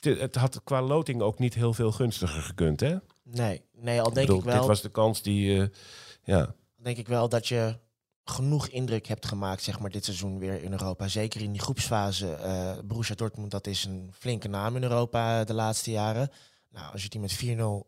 het, 0.00 0.20
het, 0.20 0.34
had 0.34 0.60
qua 0.64 0.82
loting 0.82 1.20
ook 1.20 1.38
niet 1.38 1.54
heel 1.54 1.72
veel 1.72 1.92
gunstiger 1.92 2.42
gekund, 2.42 2.80
hè? 2.80 2.96
Nee, 3.30 3.62
nee 3.72 4.00
al 4.00 4.12
denk 4.12 4.16
ik, 4.16 4.26
bedoel, 4.26 4.38
ik 4.38 4.44
wel... 4.44 4.58
Dit 4.58 4.66
was 4.66 4.82
de 4.82 4.90
kans 4.90 5.22
die... 5.22 5.56
Uh, 5.56 5.66
ja. 6.22 6.54
Denk 6.76 6.96
ik 6.96 7.08
wel 7.08 7.28
dat 7.28 7.48
je 7.48 7.78
genoeg 8.24 8.68
indruk 8.68 9.06
hebt 9.06 9.26
gemaakt, 9.26 9.62
zeg 9.62 9.78
maar, 9.78 9.90
dit 9.90 10.04
seizoen 10.04 10.38
weer 10.38 10.62
in 10.62 10.72
Europa. 10.72 11.08
Zeker 11.08 11.40
in 11.40 11.52
die 11.52 11.60
groepsfase. 11.60 12.38
Uh, 12.40 12.72
Borussia 12.84 13.14
Dortmund, 13.14 13.50
dat 13.50 13.66
is 13.66 13.84
een 13.84 14.10
flinke 14.12 14.48
naam 14.48 14.76
in 14.76 14.82
Europa 14.82 15.44
de 15.44 15.54
laatste 15.54 15.90
jaren. 15.90 16.30
Nou, 16.70 16.92
als 16.92 17.02
je 17.02 17.08
die 17.08 17.20
met 17.20 17.34
4-0 17.34 17.38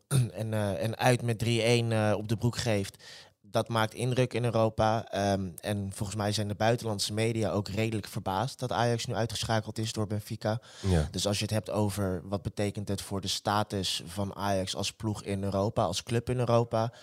en, 0.41 0.51
uh, 0.51 0.83
en 0.83 0.97
uit 0.97 1.21
met 1.21 1.43
3-1 1.43 1.47
uh, 1.47 2.13
op 2.17 2.27
de 2.27 2.37
broek 2.37 2.57
geeft, 2.57 3.03
dat 3.51 3.67
maakt 3.67 3.93
indruk 3.93 4.33
in 4.33 4.43
Europa. 4.43 5.07
Um, 5.33 5.53
en 5.61 5.91
volgens 5.93 6.17
mij 6.17 6.31
zijn 6.31 6.47
de 6.47 6.55
buitenlandse 6.55 7.13
media 7.13 7.51
ook 7.51 7.67
redelijk 7.67 8.07
verbaasd 8.07 8.59
dat 8.59 8.71
Ajax 8.71 9.05
nu 9.05 9.13
uitgeschakeld 9.13 9.77
is 9.77 9.93
door 9.93 10.07
Benfica. 10.07 10.61
Ja. 10.87 11.07
Dus 11.11 11.27
als 11.27 11.37
je 11.37 11.43
het 11.43 11.53
hebt 11.53 11.69
over 11.69 12.21
wat 12.23 12.41
betekent 12.41 12.87
het 12.87 13.01
voor 13.01 13.21
de 13.21 13.27
status 13.27 14.03
van 14.05 14.35
Ajax 14.35 14.75
als 14.75 14.91
ploeg 14.91 15.23
in 15.23 15.43
Europa, 15.43 15.83
als 15.83 16.03
club 16.03 16.29
in 16.29 16.39
Europa, 16.39 16.93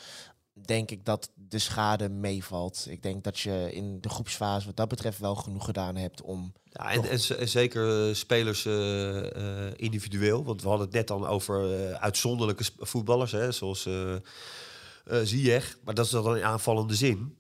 denk 0.65 0.91
ik 0.91 1.05
dat 1.05 1.31
de 1.35 1.59
schade 1.59 2.09
meevalt. 2.09 2.87
Ik 2.89 3.03
denk 3.03 3.25
dat 3.25 3.39
je 3.39 3.69
in 3.73 4.01
de 4.01 4.09
groepsfase 4.09 4.67
wat 4.67 4.77
dat 4.77 4.89
betreft 4.89 5.19
wel 5.19 5.35
genoeg 5.35 5.65
gedaan 5.65 5.97
hebt 5.97 6.23
om. 6.23 6.53
Ja, 6.65 6.91
en, 6.91 7.05
en, 7.39 7.49
zeker 7.49 8.09
eh, 8.09 8.15
spelers 8.15 8.65
uh, 8.65 9.27
individueel. 9.77 10.45
Want 10.45 10.63
we 10.63 10.69
hadden 10.69 10.87
het 10.87 10.97
net 10.97 11.07
dan 11.09 11.27
over 11.27 11.81
uh, 11.81 11.91
uitzonderlijke 11.93 12.65
voetballers, 12.79 13.33
hè, 13.33 13.53
zoals 13.53 13.89
eh 15.07 15.21
Ziyech, 15.25 15.79
maar 15.85 15.95
dat 15.95 16.05
is 16.05 16.11
dan 16.11 16.37
in 16.37 16.45
aanvallende 16.45 16.95
zin. 16.95 17.39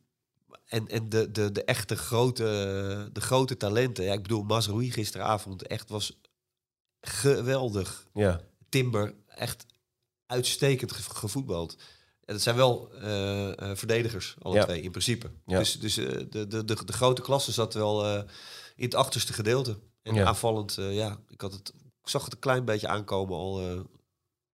En, 0.66 0.88
en 0.88 1.08
de, 1.08 1.30
de, 1.30 1.52
de 1.52 1.64
echte 1.64 1.96
grote, 1.96 2.44
de 3.12 3.20
grote 3.20 3.56
talenten. 3.56 4.04
Ja, 4.04 4.12
ik 4.12 4.22
bedoel, 4.22 4.42
Mazraoui 4.42 4.90
gisteravond 4.90 5.66
echt 5.66 5.88
was 5.88 6.20
geweldig. 7.00 8.06
Ja, 8.12 8.40
Timber 8.68 9.14
echt 9.26 9.66
uitstekend 10.26 10.92
ge- 10.92 11.14
gevoetbald. 11.14 11.76
En 12.24 12.34
het 12.34 12.42
zijn 12.42 12.56
wel 12.56 12.92
eh, 12.92 13.70
eh, 13.70 13.76
verdedigers, 13.76 14.36
alle 14.38 14.54
Ja. 14.54 14.64
twee, 14.64 14.80
in 14.82 14.90
principe. 14.90 15.30
Ja. 15.46 15.58
Dus, 15.58 15.80
dus 15.80 15.94
de, 15.94 16.26
de, 16.28 16.46
de, 16.46 16.64
de 16.84 16.92
grote 16.92 17.22
klasse 17.22 17.52
zat 17.52 17.74
wel 17.74 18.06
in 18.76 18.84
het 18.84 18.94
achterste 18.94 19.32
gedeelte. 19.32 19.78
En 20.02 20.14
Ja. 20.14 20.24
aanvallend, 20.26 20.74
ja, 20.74 21.18
ik, 21.28 21.40
had 21.40 21.52
het, 21.52 21.72
ik 22.02 22.08
zag 22.08 22.24
het 22.24 22.32
een 22.32 22.38
klein 22.38 22.64
beetje 22.64 22.88
aankomen 22.88 23.36
al. 23.36 23.84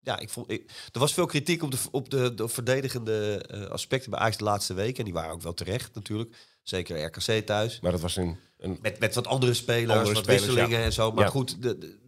Ja, 0.01 0.19
ik 0.19 0.29
vond, 0.29 0.51
ik, 0.51 0.71
er 0.91 0.99
was 0.99 1.13
veel 1.13 1.25
kritiek 1.25 1.63
op 1.63 1.71
de, 1.71 1.77
op 1.91 2.09
de, 2.09 2.33
de 2.33 2.47
verdedigende 2.47 3.43
eh, 3.47 3.65
aspecten 3.65 4.11
bij 4.11 4.19
Ajax 4.19 4.37
de 4.37 4.43
laatste 4.43 4.73
weken. 4.73 4.97
En 4.97 5.03
die 5.05 5.13
waren 5.13 5.31
ook 5.31 5.41
wel 5.41 5.53
terecht 5.53 5.95
natuurlijk. 5.95 6.35
Zeker 6.63 7.03
RKC 7.03 7.45
thuis. 7.45 7.79
maar 7.79 7.91
dat 7.91 8.01
was 8.01 8.15
een, 8.15 8.37
een 8.57 8.77
Met, 8.81 8.99
met 8.99 9.15
wat 9.15 9.27
andere 9.27 9.53
spelers, 9.53 9.91
Andere 9.97 10.13
wat 10.13 10.23
spelers, 10.23 10.45
wisselingen 10.45 10.79
ja. 10.79 10.85
en 10.85 10.93
zo. 10.93 11.11
Maar 11.11 11.23
Ja. 11.23 11.29
goed, 11.29 11.61
de, 11.61 11.77
de- 11.77 11.99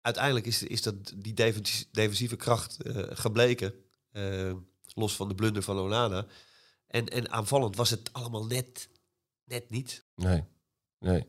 uiteindelijk 0.00 0.46
is, 0.46 0.62
is 0.62 0.82
dat 0.82 1.12
die 1.16 1.34
defensie- 1.34 1.86
defensieve 1.92 2.36
kracht 2.36 2.82
eh, 2.82 3.02
gebleken. 3.10 3.74
eh, 4.10 4.52
los 4.94 5.16
van 5.16 5.28
de 5.28 5.34
blunder 5.34 5.62
van 5.62 5.78
Onana. 5.78 6.26
En, 6.86 7.06
en 7.06 7.30
aanvallend 7.30 7.76
was 7.76 7.90
het 7.90 8.12
allemaal 8.12 8.46
net, 8.46 8.88
net 9.44 9.70
niet. 9.70 10.04
Nee, 10.14 10.44
nee. 10.98 11.26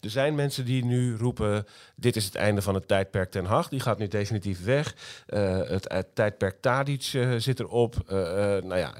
Er 0.00 0.10
zijn 0.10 0.34
mensen 0.34 0.64
die 0.64 0.84
nu 0.84 1.16
roepen: 1.16 1.66
dit 1.96 2.16
is 2.16 2.24
het 2.24 2.34
einde 2.34 2.62
van 2.62 2.74
het 2.74 2.88
tijdperk 2.88 3.30
Ten 3.30 3.44
Hag. 3.44 3.68
Die 3.68 3.80
gaat 3.80 3.98
nu 3.98 4.08
definitief 4.08 4.64
weg. 4.64 4.94
Eh, 5.26 5.56
het, 5.68 5.92
het 5.92 6.14
tijdperk 6.14 6.60
Tadic 6.60 7.10
eh, 7.12 7.34
zit 7.36 7.60
erop. 7.60 7.94
Eh, 8.06 8.16
nou 8.62 8.76
ja, 8.76 8.94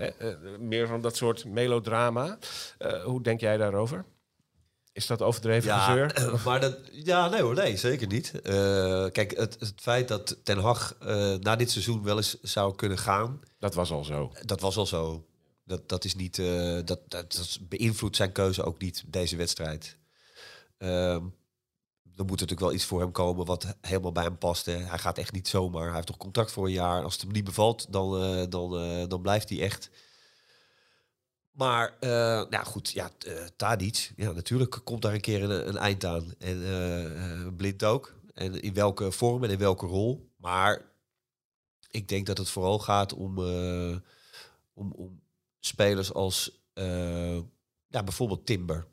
meer 0.59 0.87
van 0.87 1.01
dat 1.01 1.17
soort 1.17 1.45
melodrama. 1.45 2.39
Hoe 3.05 3.23
denk 3.23 3.41
jij 3.41 3.57
daarover? 3.57 4.05
Is 4.93 5.07
dat 5.07 5.23
overdreven 5.23 5.75
gezeur? 5.75 6.13
eh, 6.15 6.45
maar 6.45 6.61
dat, 6.61 6.77
ja, 6.93 7.29
nee 7.29 7.41
hoor, 7.43 7.55
nee, 7.55 7.77
zeker 7.77 8.07
niet. 8.07 8.31
Kijk, 9.13 9.37
het, 9.37 9.57
het 9.59 9.73
feit 9.77 10.09
dat 10.09 10.37
Ten 10.43 10.59
Hag 10.59 10.97
na 11.41 11.57
dit 11.57 11.71
seizoen 11.71 12.03
wel 12.03 12.17
eens 12.17 12.41
zou 12.43 12.75
kunnen 12.75 12.99
gaan, 12.99 13.41
Dat 13.59 13.75
was 13.75 13.91
al 13.91 14.05
zo. 14.05 14.33
dat 14.45 14.61
was 14.61 14.77
al 14.77 14.87
zo. 14.87 15.27
Dat, 15.65 15.89
dat 15.89 16.05
is 16.05 16.15
niet, 16.15 16.37
dat, 16.37 16.87
dat, 16.87 17.09
dat 17.09 17.59
beïnvloedt 17.69 18.17
zijn 18.17 18.33
keuze 18.33 18.63
ook 18.65 18.81
niet, 18.81 19.05
deze 19.07 19.37
wedstrijd. 19.37 19.97
Ehm 20.79 21.27
er 22.19 22.25
moet 22.25 22.41
natuurlijk 22.41 22.61
wel 22.61 22.73
iets 22.73 22.85
voor 22.85 23.01
hem 23.01 23.13
komen 23.13 23.47
wat 23.47 23.77
helemaal 23.81 24.13
bij 24.13 24.23
hem 24.23 24.39
past. 24.39 24.67
Hè. 24.67 24.73
Hij 24.73 24.99
gaat 24.99 25.19
echt 25.19 25.33
niet 25.33 25.49
zomaar. 25.49 25.85
Hij 25.85 25.95
heeft 25.95 26.07
toch 26.07 26.17
contract 26.17 26.53
voor 26.53 26.67
een 26.67 26.73
jaar. 26.73 27.03
Als 27.03 27.13
het 27.13 27.23
hem 27.23 27.33
niet 27.33 27.45
bevalt, 27.45 27.93
dan, 27.93 28.23
eh, 28.23 28.45
dan, 28.49 28.79
eh, 28.79 29.09
dan 29.09 29.23
blijft 29.23 29.49
hij 29.49 29.61
echt. 29.61 29.91
Maar, 31.51 31.97
eh, 32.01 32.11
nou 32.51 32.65
goed, 32.65 32.91
ja, 32.91 33.11
Tadic, 33.57 34.13
ja, 34.17 34.33
natuurlijk 34.33 34.81
komt 34.85 35.03
daar 35.03 35.15
een 35.15 35.21
keer 35.21 35.51
een, 35.51 35.77
eind 35.77 36.05
aan. 36.05 36.35
En 36.39 37.57
Blind 37.57 37.85
ook. 37.85 38.15
En 38.35 38.63
in 38.63 38.75
welke 38.75 39.13
vorm 39.13 39.45
en 39.45 39.51
in 39.51 39.59
welke 39.59 39.87
rol. 39.87 40.31
Maar 40.37 40.83
ik 41.91 42.09
denk 42.09 42.27
dat 42.27 42.39
het 42.39 42.49
vooral 42.49 42.79
gaat 42.79 43.15
om, 43.15 43.39
om, 44.75 44.93
om 44.93 45.23
spelers 45.61 46.13
als 46.13 46.61
ja, 47.89 48.03
bijvoorbeeld 48.05 48.47
Timber. 48.47 48.87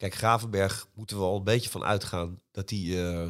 Kijk, 0.00 0.14
Gravenberg 0.14 0.88
moeten 0.94 1.16
we 1.16 1.22
al 1.22 1.36
een 1.36 1.44
beetje 1.44 1.70
van 1.70 1.84
uitgaan 1.84 2.40
dat 2.50 2.70
hij, 2.70 3.12
eh, 3.12 3.28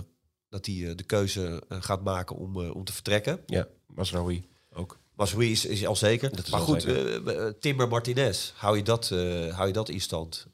dat 0.48 0.66
hij 0.66 0.88
eh, 0.88 0.96
de 0.96 1.02
keuze 1.02 1.62
eh, 1.68 1.82
gaat 1.82 2.02
maken 2.02 2.36
om, 2.36 2.56
om 2.56 2.84
te 2.84 2.92
vertrekken. 2.92 3.42
Ja, 3.46 3.68
Masraoui 3.86 4.48
ook. 4.72 4.98
Masroei 5.14 5.50
is, 5.50 5.64
is 5.64 5.86
al 5.86 5.96
zeker. 5.96 6.30
Dat 6.30 6.44
is 6.44 6.50
maar 6.50 6.60
al 6.60 6.66
goed, 6.66 6.82
zeker. 6.82 7.58
Timber 7.58 7.88
Martinez, 7.88 8.52
hou 8.54 8.76
je 8.76 8.82
dat, 8.82 9.08
hou 9.50 9.66
je 9.66 9.72
dat 9.72 9.88
in 9.88 10.00
stand? 10.00 10.46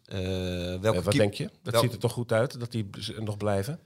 Welke 0.81 1.03
wat 1.03 1.13
denk 1.13 1.35
je? 1.35 1.51
Dat 1.63 1.73
wel- 1.73 1.83
ziet 1.83 1.93
er 1.93 1.99
toch 1.99 2.13
goed 2.13 2.33
uit 2.33 2.61
dat 2.61 2.73
die 2.73 2.91
nog 3.19 3.37
blijven? 3.37 3.81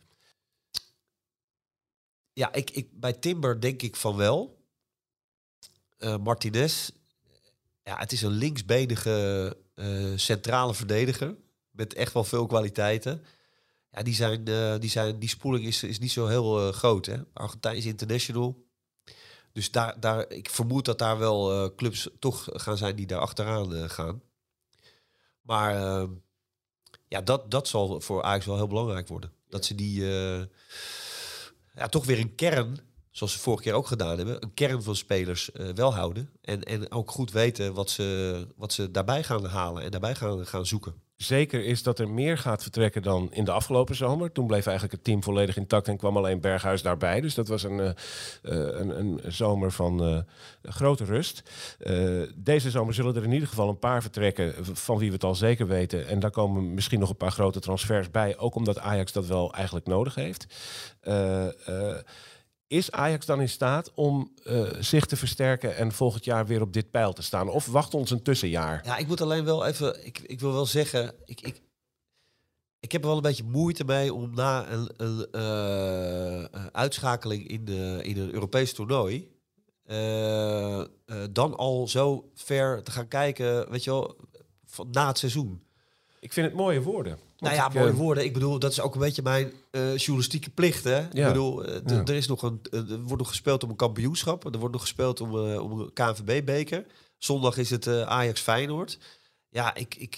Ja, 2.33 2.53
ik, 2.53 2.71
ik, 2.71 3.01
bij 3.01 3.13
Timber 3.13 3.61
denk 3.61 3.83
ik 3.83 3.97
van 3.97 4.17
wel. 4.17 4.65
Martinez, 5.99 6.91
ja, 7.83 7.99
het 7.99 8.13
is 8.13 8.23
een 8.23 8.31
linksbenige 8.31 9.57
centrale 10.17 10.75
verdediger. 10.75 11.37
Met 11.81 11.95
echt 11.95 12.13
wel 12.13 12.25
veel 12.25 12.47
kwaliteiten. 12.47 13.25
Ja, 13.91 14.03
die, 14.03 14.15
zijn, 14.15 14.47
eh, 14.47 14.75
die, 14.79 14.91
zijn, 14.91 15.19
die 15.19 15.29
spoeling 15.29 15.67
is, 15.67 15.83
is 15.83 15.99
niet 15.99 16.13
zo 16.13 16.27
heel 16.27 16.67
eh, 16.67 16.73
groot. 16.73 17.07
Hè? 17.07 17.17
Argentijns 17.33 17.85
international. 17.85 18.67
Dus 19.53 19.71
daar, 19.71 20.01
daar, 20.01 20.31
ik 20.31 20.51
vermoed 20.51 20.85
dat 20.85 20.99
daar 20.99 21.19
wel 21.19 21.53
eh, 21.53 21.75
clubs 21.77 22.09
toch 22.19 22.49
gaan 22.53 22.77
zijn 22.77 22.97
die 22.97 23.07
daar 23.07 23.21
achteraan 23.21 23.91
gaan. 23.91 24.23
Maar 25.41 25.77
eh, 25.77 26.09
ja, 27.09 27.21
dat, 27.21 27.51
dat 27.51 27.69
zal 27.69 28.01
voor 28.01 28.23
Ajax 28.23 28.47
wel 28.47 28.57
heel 28.57 28.67
belangrijk 28.67 29.09
worden. 29.09 29.33
Dat 29.49 29.65
ze 29.65 29.75
die 29.75 30.05
ja, 31.75 31.89
toch 31.89 32.07
weer 32.07 32.19
een 32.19 32.35
kern, 32.35 32.79
zoals 33.11 33.33
ze 33.33 33.39
vorige 33.39 33.63
keer 33.63 33.75
ook 33.75 33.87
gedaan 33.87 34.17
hebben, 34.17 34.43
een 34.43 34.55
kern 34.55 34.83
van 34.83 34.97
spelers 34.97 35.51
wel 35.75 35.95
houden. 35.95 36.31
En, 36.43 36.63
en 36.63 36.93
ook 36.93 37.11
goed 37.11 37.33
weten 37.33 37.75
wat 37.75 37.91
ze, 37.91 38.47
wat 38.57 38.73
ze 38.73 38.91
daarbij 38.91 39.23
gaan 39.23 39.45
halen 39.45 39.83
en 39.83 39.91
daarbij 39.91 40.15
gaan, 40.15 40.47
gaan 40.47 40.67
zoeken. 40.67 41.09
Zeker 41.21 41.65
is 41.65 41.83
dat 41.83 41.99
er 41.99 42.09
meer 42.09 42.39
gaat 42.39 42.63
vertrekken 42.63 43.03
dan 43.03 43.29
in 43.33 43.45
de 43.45 43.51
afgelopen 43.51 43.95
zomer. 43.95 44.33
Toen 44.33 44.47
bleef 44.47 44.67
eigenlijk 44.67 44.97
het 44.97 45.05
team 45.05 45.23
volledig 45.23 45.57
intact 45.57 45.89
en 45.89 45.97
kwam 45.97 46.17
alleen 46.17 46.41
Berghuis 46.41 46.83
daarbij. 46.83 47.21
Dus 47.21 47.35
dat 47.35 47.49
was 47.49 47.63
een, 47.63 47.81
eh, 47.81 47.89
eh, 47.89 48.81
een, 48.81 48.99
een 48.99 49.21
zomer 49.33 49.73
van 49.73 50.05
eh, 50.05 50.19
grote 50.63 51.05
rust. 51.05 51.43
Deze 52.37 52.71
zomer 52.71 52.95
zullen 52.95 53.17
er 53.17 53.25
in 53.25 53.33
ieder 53.33 53.49
geval 53.49 53.69
een 53.69 53.79
paar 53.79 54.03
vertrekken 54.03 54.55
van 54.77 54.99
wie 54.99 55.09
we 55.09 55.15
het 55.15 55.25
al 55.25 55.35
zeker 55.35 55.67
weten. 55.67 56.07
En 56.07 56.21
daar 56.21 56.31
komen 56.31 56.75
misschien 56.75 57.01
nog 57.01 57.11
een 57.11 57.17
paar 57.17 57.33
grote 57.33 57.61
transfers 57.61 58.11
bij. 58.11 58.39
Ook 58.39 58.55
omdat 58.55 58.79
Ajax 58.79 59.13
dat 59.13 59.27
wel 59.27 59.55
eigenlijk 59.55 59.87
nodig 59.87 60.15
heeft. 60.15 60.47
Is 62.71 62.91
Ajax 62.91 63.27
dan 63.27 63.41
in 63.41 63.49
staat 63.49 63.93
om 63.95 64.33
eh, 64.45 64.63
zich 64.79 65.07
te 65.07 65.17
versterken 65.17 65.77
en 65.77 65.93
volgend 65.93 66.25
jaar 66.25 66.47
weer 66.47 66.61
op 66.61 66.73
dit 66.73 66.91
pijl 66.91 67.13
te 67.13 67.23
staan? 67.23 67.49
Of 67.49 67.67
wacht 67.67 67.95
ons 67.95 68.11
een 68.11 68.23
tussenjaar? 68.23 68.81
Ja, 68.85 68.97
ik 68.97 69.07
moet 69.07 69.21
alleen 69.21 69.45
wel 69.45 69.67
even, 69.67 70.07
ik, 70.07 70.19
ik 70.19 70.41
wil 70.41 70.53
wel 70.53 70.67
zeggen, 70.67 71.15
ik, 71.25 71.41
ik, 71.41 71.63
ik 72.81 72.93
heb 72.93 73.01
er 73.01 73.07
wel 73.07 73.17
een 73.17 73.23
beetje 73.23 73.45
moeite 73.45 73.85
mee 73.85 74.15
om 74.15 74.35
na 74.35 74.71
een, 74.71 74.91
een 74.97 75.27
eh, 75.31 76.65
uitschakeling 76.73 77.49
in, 77.49 77.65
de, 77.65 77.99
in 78.03 78.19
een 78.19 78.33
Europees 78.33 78.73
toernooi, 78.73 79.31
eh, 79.85 80.83
dan 81.31 81.57
al 81.57 81.89
zo 81.89 82.31
ver 82.35 82.83
te 82.83 82.91
gaan 82.91 83.09
kijken, 83.09 83.71
weet 83.71 83.85
je 83.85 83.91
wel, 83.91 84.17
van, 84.67 84.89
na 84.91 85.07
het 85.07 85.19
seizoen. 85.19 85.63
Ik 86.21 86.33
vind 86.33 86.47
het 86.47 86.57
mooie 86.57 86.83
woorden. 86.83 87.19
Nou 87.41 87.55
ja, 87.55 87.69
mooie 87.69 87.95
woorden. 87.95 88.25
Ik 88.25 88.33
bedoel, 88.33 88.59
dat 88.59 88.71
is 88.71 88.81
ook 88.81 88.95
een 88.95 89.01
beetje 89.01 89.23
mijn 89.23 89.53
eh, 89.71 89.97
journalistieke 89.97 90.51
plicht. 90.51 90.85
Hè? 90.85 91.01
Ik 91.05 91.11
bedoel, 91.25 91.65
eh, 91.65 91.81
Ja. 91.87 92.03
er, 92.05 92.15
is 92.15 92.27
nog 92.27 92.43
een, 92.43 92.61
eh, 92.71 92.79
er 92.91 92.99
wordt 93.01 93.19
nog 93.19 93.29
gespeeld 93.29 93.65
om 93.65 93.71
een 93.71 93.77
kampioenschap. 93.77 94.45
Er 94.53 94.59
wordt 94.59 94.73
nog 94.73 94.83
gespeeld 94.83 95.21
om, 95.21 95.35
om 95.59 95.81
een 95.81 95.93
KNVB-beker. 95.93 96.85
Zondag 97.19 97.57
is 97.57 97.71
het 97.71 97.89
Ajax-Feyenoord. 97.89 98.99
Ja, 99.49 99.75
ik, 99.75 99.95
ik, 99.95 100.17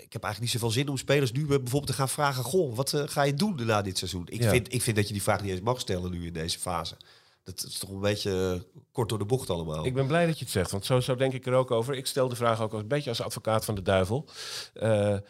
ik 0.00 0.12
heb 0.12 0.22
eigenlijk 0.22 0.40
niet 0.40 0.50
zoveel 0.50 0.70
zin 0.70 0.88
om 0.88 0.96
spelers 0.96 1.32
nu 1.32 1.46
bijvoorbeeld 1.46 1.86
te 1.86 1.92
gaan 1.92 2.08
vragen... 2.08 2.44
Goh, 2.44 2.76
wat 2.76 3.02
ga 3.06 3.22
je 3.22 3.34
doen 3.34 3.66
na 3.66 3.82
dit 3.82 3.98
seizoen? 3.98 4.26
Ik, 4.28 4.42
Ja. 4.42 4.50
vind, 4.50 4.72
ik 4.74 4.82
vind 4.82 4.96
dat 4.96 5.06
je 5.06 5.12
die 5.12 5.22
vraag 5.22 5.42
niet 5.42 5.50
eens 5.50 5.60
mag 5.60 5.80
stellen 5.80 6.10
nu 6.10 6.26
in 6.26 6.32
deze 6.32 6.58
fase. 6.58 6.96
Dat 7.44 7.64
is 7.68 7.78
toch 7.78 7.90
een 7.90 8.00
beetje 8.00 8.54
eh, 8.54 8.80
kort 8.92 9.08
door 9.08 9.18
de 9.18 9.24
bocht 9.24 9.50
allemaal. 9.50 9.86
Ik 9.86 9.94
ben 9.94 10.06
blij 10.06 10.26
dat 10.26 10.38
je 10.38 10.44
het 10.44 10.52
zegt, 10.52 10.70
want 10.70 10.84
zo, 10.84 11.00
zo 11.00 11.14
denk 11.14 11.32
ik 11.32 11.46
er 11.46 11.52
ook 11.52 11.70
over. 11.70 11.94
Ik 11.94 12.06
stel 12.06 12.28
de 12.28 12.36
vraag 12.36 12.60
ook 12.60 12.72
een 12.72 12.88
beetje 12.88 13.10
als 13.10 13.22
advocaat 13.22 13.64
van 13.64 13.74
de 13.74 13.82
duivel. 13.82 14.28
Eh, 14.74 15.12
eh, 15.12 15.20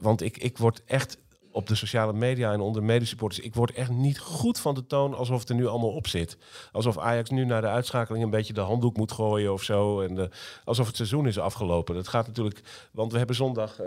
want 0.00 0.22
ik, 0.22 0.36
ik 0.36 0.58
word 0.58 0.82
echt 0.84 1.18
op 1.50 1.66
de 1.68 1.74
sociale 1.74 2.12
media 2.12 2.52
en 2.52 2.60
onder 2.60 2.82
medesupporters... 2.82 3.44
ik 3.44 3.54
word 3.54 3.72
echt 3.72 3.90
niet 3.90 4.18
goed 4.18 4.58
van 4.58 4.74
de 4.74 4.86
toon 4.86 5.14
alsof 5.14 5.40
het 5.40 5.48
er 5.48 5.54
nu 5.54 5.66
allemaal 5.66 5.94
op 5.94 6.06
zit. 6.06 6.36
Alsof 6.72 6.98
Ajax 6.98 7.30
nu 7.30 7.44
na 7.44 7.60
de 7.60 7.66
uitschakeling 7.66 8.24
een 8.24 8.30
beetje 8.30 8.52
de 8.52 8.60
handdoek 8.60 8.96
moet 8.96 9.12
gooien 9.12 9.52
of 9.52 9.62
zo. 9.62 10.00
En 10.00 10.30
alsof 10.64 10.86
het 10.86 10.96
seizoen 10.96 11.26
is 11.26 11.38
afgelopen. 11.38 11.94
Dat 11.94 12.08
gaat 12.08 12.26
natuurlijk... 12.26 12.60
Want 12.92 13.12
we 13.12 13.18
hebben 13.18 13.36
zondag... 13.36 13.80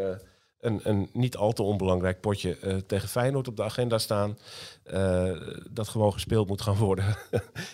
een, 0.59 0.79
een 0.83 1.09
niet 1.13 1.35
al 1.37 1.53
te 1.53 1.63
onbelangrijk 1.63 2.21
potje 2.21 2.57
eh, 2.57 2.75
tegen 2.75 3.09
Feyenoord 3.09 3.47
op 3.47 3.55
de 3.55 3.63
agenda 3.63 3.97
staan. 3.97 4.37
eh, 4.83 5.31
dat 5.69 5.87
gewoon 5.87 6.13
gespeeld 6.13 6.47
moet 6.47 6.61
gaan 6.61 6.75
worden. 6.75 7.05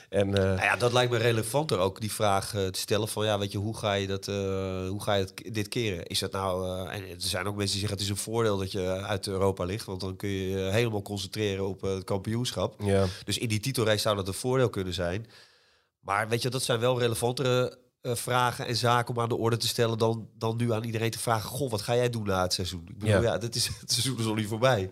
en, 0.10 0.36
eh, 0.38 0.44
Nou 0.44 0.62
ja, 0.62 0.76
dat 0.76 0.94
lijkt 0.94 1.12
me 1.12 1.18
relevanter 1.18 1.78
ook, 1.80 2.02
die 2.02 2.12
vraag 2.12 2.50
te 2.50 2.70
stellen 2.72 3.08
van 3.08 3.26
ja, 3.26 3.40
weet 3.40 3.52
je, 3.52 3.58
hoe 3.58 3.78
ga 3.78 3.94
je, 3.94 4.08
dat, 4.08 4.26
hoe 4.90 5.02
ga 5.02 5.14
je 5.14 5.28
dit 5.52 5.68
keren? 5.68 6.06
Is 6.06 6.20
dat 6.20 6.32
nou, 6.32 6.88
en 6.90 7.02
er 7.10 7.16
zijn 7.18 7.48
ook 7.48 7.56
mensen 7.56 7.80
die 7.80 7.88
zeggen 7.88 7.98
het 7.98 8.02
is 8.02 8.10
een 8.10 8.24
voordeel 8.32 8.58
dat 8.58 8.72
je 8.72 8.88
uit 8.88 9.28
Europa 9.28 9.64
ligt, 9.64 9.86
want 9.86 10.02
dan 10.02 10.16
kun 10.16 10.30
je 10.30 10.50
je 10.50 10.58
helemaal 10.58 11.02
concentreren 11.02 11.68
op 11.68 11.82
het 11.82 12.04
kampioenschap. 12.04 12.82
ja. 12.82 13.06
Dus 13.26 13.38
in 13.38 13.48
die 13.48 13.60
titelrace 13.60 13.98
zou 13.98 14.16
dat 14.16 14.28
een 14.28 14.34
voordeel 14.34 14.70
kunnen 14.70 14.94
zijn. 14.94 15.26
Maar 16.00 16.28
weet 16.28 16.42
je, 16.42 16.50
dat 16.50 16.64
zijn 16.64 16.80
wel 16.80 17.00
relevantere 17.00 17.78
eh, 18.04 18.16
vragen 18.16 18.66
en 18.68 18.76
zaken 18.76 19.16
om 19.16 19.22
aan 19.22 19.30
de 19.30 19.36
orde 19.38 19.58
te 19.58 19.68
stellen 19.68 19.98
dan, 19.98 20.30
dan 20.38 20.58
nu 20.58 20.74
aan 20.74 20.84
iedereen 20.84 21.12
te 21.12 21.20
vragen, 21.20 21.50
goh, 21.50 21.72
wat 21.72 21.82
ga 21.82 21.96
jij 21.96 22.10
doen 22.10 22.24
na 22.26 22.42
het 22.42 22.54
seizoen? 22.54 22.86
Ik 22.88 22.98
bedoel, 23.00 23.22
Ja. 23.22 23.22
ja, 23.22 23.38
dit 23.38 23.56
is, 23.56 23.68
het 23.80 23.92
seizoen 23.92 24.20
is 24.20 24.26
al 24.26 24.34
niet 24.34 24.48
voorbij. 24.48 24.92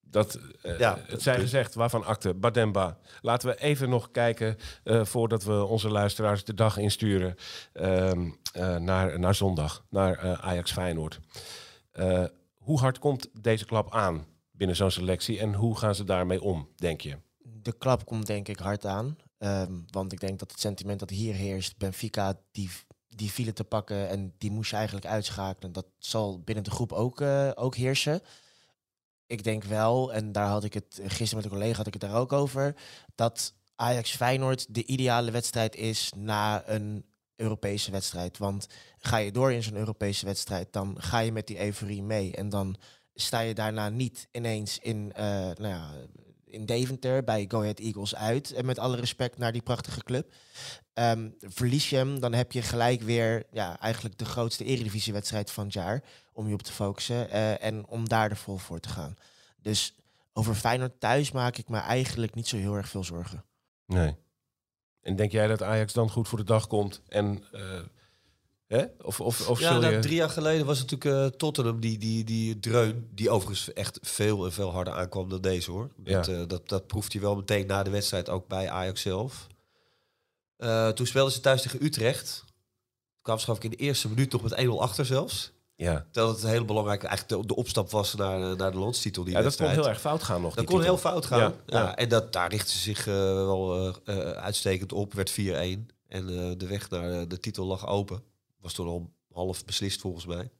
Dat, 0.00 0.38
eh, 0.62 0.78
Ja, 0.78 0.96
het 0.96 1.10
dat 1.10 1.22
zijn 1.22 1.40
gezegd, 1.40 1.74
waarvan 1.74 2.04
akte, 2.04 2.34
Bademba. 2.34 2.98
Laten 3.20 3.48
we 3.48 3.60
even 3.60 3.88
nog 3.88 4.10
kijken, 4.10 4.56
eh, 4.84 5.04
voordat 5.04 5.44
we 5.44 5.64
onze 5.64 5.88
luisteraars 5.90 6.44
de 6.44 6.54
dag 6.54 6.76
insturen, 6.76 7.34
ehm, 7.72 8.30
eh, 8.52 8.76
naar, 8.76 9.18
naar 9.18 9.34
zondag, 9.34 9.84
naar 9.90 10.18
eh, 10.18 10.32
Ajax 10.32 10.72
Feyenoord. 10.72 11.20
Eh, 11.92 12.24
hoe 12.54 12.78
hard 12.78 12.98
komt 12.98 13.28
deze 13.40 13.64
klap 13.64 13.92
aan 13.94 14.26
binnen 14.52 14.76
zo'n 14.76 14.90
selectie 14.90 15.38
en 15.38 15.54
hoe 15.54 15.78
gaan 15.78 15.94
ze 15.94 16.04
daarmee 16.04 16.42
om, 16.42 16.68
denk 16.76 17.00
je? 17.00 17.16
De 17.42 17.72
klap 17.78 18.04
komt 18.06 18.26
denk 18.26 18.48
ik 18.48 18.58
hard 18.58 18.86
aan. 18.86 19.16
Ehm, 19.44 19.72
want 19.90 20.12
ik 20.12 20.20
denk 20.20 20.38
dat 20.38 20.50
het 20.50 20.60
sentiment 20.60 21.00
dat 21.00 21.10
hier 21.10 21.34
heerst, 21.34 21.76
Benfica, 21.76 22.40
die, 22.52 22.70
die 23.08 23.30
vielen 23.30 23.54
te 23.54 23.64
pakken 23.64 24.08
en 24.08 24.34
die 24.38 24.50
moest 24.50 24.70
je 24.70 24.76
eigenlijk 24.76 25.06
uitschakelen. 25.06 25.72
Dat 25.72 25.86
zal 25.98 26.40
binnen 26.40 26.64
de 26.64 26.70
groep 26.70 26.92
ook, 26.92 27.20
eh, 27.20 27.50
ook 27.54 27.74
heersen. 27.74 28.20
Ik 29.26 29.44
denk 29.44 29.64
wel, 29.64 30.12
en 30.12 30.32
daar 30.32 30.48
had 30.48 30.64
ik 30.64 30.74
het 30.74 31.00
gisteren 31.02 31.34
met 31.36 31.44
een 31.44 31.58
collega 31.58 31.76
had 31.76 31.86
ik 31.86 31.92
het 31.92 32.02
daar 32.02 32.14
ook 32.14 32.32
over, 32.32 32.74
dat 33.14 33.54
Ajax 33.76 34.16
Feyenoord 34.16 34.74
de 34.74 34.84
ideale 34.84 35.30
wedstrijd 35.30 35.76
is 35.76 36.12
na 36.16 36.68
een 36.68 37.04
Europese 37.36 37.90
wedstrijd. 37.90 38.38
Want 38.38 38.66
ga 38.98 39.16
je 39.16 39.32
door 39.32 39.52
in 39.52 39.62
zo'n 39.62 39.76
Europese 39.76 40.26
wedstrijd, 40.26 40.72
dan 40.72 40.96
ga 40.98 41.18
je 41.18 41.32
met 41.32 41.46
die 41.46 41.60
euforie 41.60 42.02
mee. 42.02 42.36
En 42.36 42.48
dan 42.48 42.76
sta 43.14 43.40
je 43.40 43.54
daarna 43.54 43.88
niet 43.88 44.28
ineens 44.32 44.78
in, 44.78 45.12
eh, 45.12 45.24
nou 45.24 45.66
ja, 45.66 45.90
in 46.54 46.66
Deventer 46.66 47.24
bij 47.24 47.44
Go 47.48 47.60
Ahead 47.60 47.78
Eagles 47.78 48.14
uit. 48.14 48.52
En 48.52 48.66
met 48.66 48.78
alle 48.78 48.96
respect 48.96 49.38
naar 49.38 49.52
die 49.52 49.62
prachtige 49.62 50.02
club. 50.02 50.32
Ehm, 50.92 51.28
verlies 51.40 51.90
je 51.90 51.96
hem, 51.96 52.20
dan 52.20 52.32
heb 52.32 52.52
je 52.52 52.62
gelijk 52.62 53.02
weer 53.02 53.46
ja, 53.50 53.80
eigenlijk 53.80 54.18
de 54.18 54.24
grootste 54.24 54.64
eredivisiewedstrijd 54.64 55.50
van 55.50 55.64
het 55.64 55.72
jaar. 55.72 56.02
Om 56.32 56.48
je 56.48 56.54
op 56.54 56.62
te 56.62 56.72
focussen 56.72 57.30
eh, 57.30 57.62
en 57.64 57.86
om 57.86 58.08
daar 58.08 58.30
er 58.30 58.36
vol 58.36 58.56
voor 58.56 58.80
te 58.80 58.88
gaan. 58.88 59.16
Dus 59.62 59.94
over 60.32 60.54
Feyenoord 60.54 61.00
thuis 61.00 61.32
maak 61.32 61.56
ik 61.56 61.68
me 61.68 61.78
eigenlijk 61.78 62.34
niet 62.34 62.48
zo 62.48 62.56
heel 62.56 62.74
erg 62.74 62.88
veel 62.88 63.04
zorgen. 63.04 63.44
Nee. 63.86 64.16
En 65.00 65.16
denk 65.16 65.32
jij 65.32 65.46
dat 65.46 65.62
Ajax 65.62 65.92
dan 65.92 66.10
goed 66.10 66.28
voor 66.28 66.38
de 66.38 66.44
dag 66.44 66.66
komt? 66.66 67.02
En, 67.08 67.44
eh, 67.52 67.80
hè? 68.66 68.84
Of, 69.02 69.20
of, 69.20 69.48
of 69.48 69.60
Ja, 69.60 69.78
nou, 69.78 69.94
je... 69.94 69.98
drie 69.98 70.14
jaar 70.14 70.30
geleden 70.30 70.66
was 70.66 70.78
het 70.78 70.90
natuurlijk 70.90 71.32
eh, 71.32 71.38
Tottenham 71.38 71.80
die, 71.80 71.98
die, 71.98 72.24
die 72.24 72.58
dreun, 72.58 73.08
die 73.14 73.30
overigens 73.30 73.72
echt 73.72 73.98
veel 74.02 74.44
en 74.44 74.52
veel 74.52 74.72
harder 74.72 74.92
aankwam 74.94 75.28
dan 75.28 75.40
deze 75.40 75.70
hoor. 75.70 75.90
Dat, 75.96 76.26
Ja. 76.26 76.32
eh, 76.32 76.42
dat, 76.46 76.68
dat 76.68 76.86
proeft 76.86 77.12
hij 77.12 77.22
wel 77.22 77.36
meteen 77.36 77.66
na 77.66 77.82
de 77.82 77.90
wedstrijd 77.90 78.28
ook 78.28 78.48
bij 78.48 78.70
Ajax 78.70 79.00
zelf. 79.00 79.46
Eh, 80.56 80.88
toen 80.88 81.06
speelden 81.06 81.32
ze 81.32 81.40
thuis 81.40 81.62
tegen 81.62 81.84
Utrecht. 81.84 82.44
Kwam 83.22 83.38
ze 83.38 83.52
ik 83.52 83.64
in 83.64 83.70
de 83.70 83.76
eerste 83.76 84.08
minuut 84.08 84.32
nog 84.32 84.42
met 84.42 84.54
1-0 84.64 84.68
achter 84.68 85.06
zelfs. 85.06 85.52
Ja. 85.76 86.06
Terwijl 86.10 86.34
het 86.34 86.42
een 86.42 86.48
hele 86.48 86.64
belangrijke, 86.64 87.06
eigenlijk 87.06 87.40
de, 87.42 87.48
de 87.48 87.56
opstap 87.56 87.90
was 87.90 88.14
naar, 88.14 88.56
naar 88.56 88.70
de 88.70 88.78
landstitel. 88.78 89.24
Die 89.24 89.34
ja, 89.34 89.42
dat 89.42 89.56
kon 89.56 89.68
heel 89.68 89.88
erg 89.88 90.00
fout 90.00 90.22
gaan 90.22 90.40
nog. 90.40 90.54
Dat 90.54 90.64
kon 90.64 90.82
heel 90.82 90.98
fout 90.98 91.26
gaan. 91.26 91.38
Ja, 91.38 91.54
Ja, 91.66 91.78
ja. 91.78 91.96
En 91.96 92.08
dat, 92.08 92.32
daar 92.32 92.50
richtte 92.50 92.70
ze 92.72 92.78
zich 92.78 93.04
wel 93.04 93.94
uitstekend 94.36 94.92
op. 94.92 95.14
Werd 95.14 95.30
4-1. 95.30 95.34
En 96.08 96.26
de 96.58 96.66
weg 96.66 96.90
naar 96.90 97.28
de 97.28 97.40
titel 97.40 97.64
lag 97.64 97.86
open. 97.86 98.22
Was 98.64 98.72
toen 98.72 98.86
al 98.86 99.14
half 99.32 99.64
beslist 99.64 100.00
volgens 100.00 100.26
mij. 100.26 100.52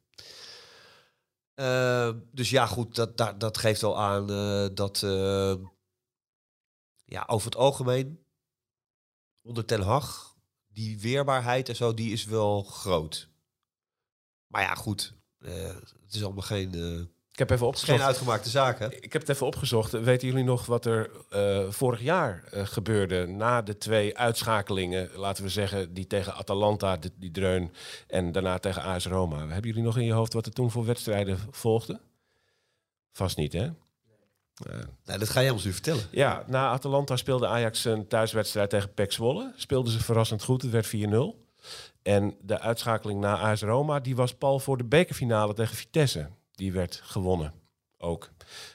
Eh, 1.55 2.11
dus 2.33 2.51
ja, 2.51 2.67
goed, 2.67 2.95
dat, 2.95 3.17
dat, 3.17 3.41
dat 3.41 3.59
geeft 3.59 3.81
wel 3.81 3.99
aan 3.99 4.31
eh, 4.31 4.67
dat 4.75 5.03
eh, 5.03 5.55
ja, 7.05 7.25
over 7.27 7.47
het 7.47 7.57
algemeen 7.57 8.25
onder 9.43 9.65
Ten 9.65 9.81
Hag, 9.81 10.37
die 10.67 11.01
weerbaarheid 11.01 11.69
en 11.69 11.77
zo, 11.77 11.95
die 11.95 12.13
is 12.13 12.25
wel 12.25 12.63
groot. 12.63 13.29
Maar 14.47 14.63
ja, 14.63 14.75
goed, 14.75 15.15
het 15.39 16.15
is 16.15 16.25
allemaal 16.25 16.43
geen, 16.43 16.71
Ik 17.35 17.41
heb 17.41 17.51
even 17.51 17.67
is 17.67 17.73
geen 17.73 17.95
opgezocht. 17.95 18.03
uitgemaakte 18.03 18.49
zaak, 18.49 18.79
hè? 18.79 18.95
Ik 18.95 19.13
heb 19.13 19.23
het 19.23 19.31
even 19.31 19.47
opgezocht. 19.47 19.93
Weten 19.93 20.29
jullie 20.29 20.45
nog 20.45 20.67
wat 20.67 20.85
er 20.85 21.11
eh, 21.31 21.71
vorig 21.71 22.01
jaar 22.01 22.45
eh, 22.51 22.67
gebeurde 22.67 23.27
na 23.27 23.63
de 23.63 23.79
twee 23.79 24.19
uitschakelingen, 24.19 25.11
laten 25.15 25.45
we 25.45 25.49
zeggen, 25.49 25.95
die 25.95 26.07
tegen 26.07 26.35
Atalanta, 26.35 26.97
die, 26.97 27.11
die 27.17 27.31
dreun, 27.31 27.73
en 28.07 28.33
daarna 28.33 28.59
tegen 28.59 28.83
AS 28.83 29.07
Roma? 29.07 29.39
Hebben 29.39 29.71
jullie 29.71 29.83
nog 29.83 29.99
in 29.99 30.05
je 30.05 30.13
hoofd 30.13 30.33
wat 30.33 30.47
er 30.47 30.53
toen 30.53 30.71
voor 30.71 30.85
wedstrijden 30.85 31.39
volgden? 31.51 32.01
Vast 33.13 33.37
niet, 33.37 33.53
hè? 33.53 33.71
Nou, 35.05 35.19
dat 35.19 35.29
ga 35.29 35.43
jij 35.43 35.51
ons 35.51 35.65
nu 35.65 35.73
vertellen. 35.73 36.05
Ja, 36.11 36.45
na 36.47 36.69
Atalanta 36.69 37.17
speelde 37.17 37.47
Ajax 37.47 37.85
een 37.85 38.09
thuiswedstrijd 38.09 38.71
tegen 38.71 38.95
PEC 38.95 39.13
Zwolle. 39.13 39.53
Speelden 39.57 39.93
ze 39.93 40.03
verrassend 40.03 40.43
goed, 40.43 40.63
het 40.63 40.71
werd 40.71 40.87
4-0. 40.87 40.91
En 42.03 42.37
de 42.41 42.61
uitschakeling 42.61 43.21
na 43.21 43.37
AS 43.37 43.63
Roma, 43.63 44.01
die 44.01 44.17
was 44.17 44.35
pal 44.35 44.59
voor 44.59 44.77
de 44.77 44.85
bekerfinale 44.85 45.55
tegen 45.55 45.77
Vitesse. 45.77 46.29
Die 46.55 46.73
werd 46.73 47.01
gewonnen 47.05 47.53
ook. 47.99 48.31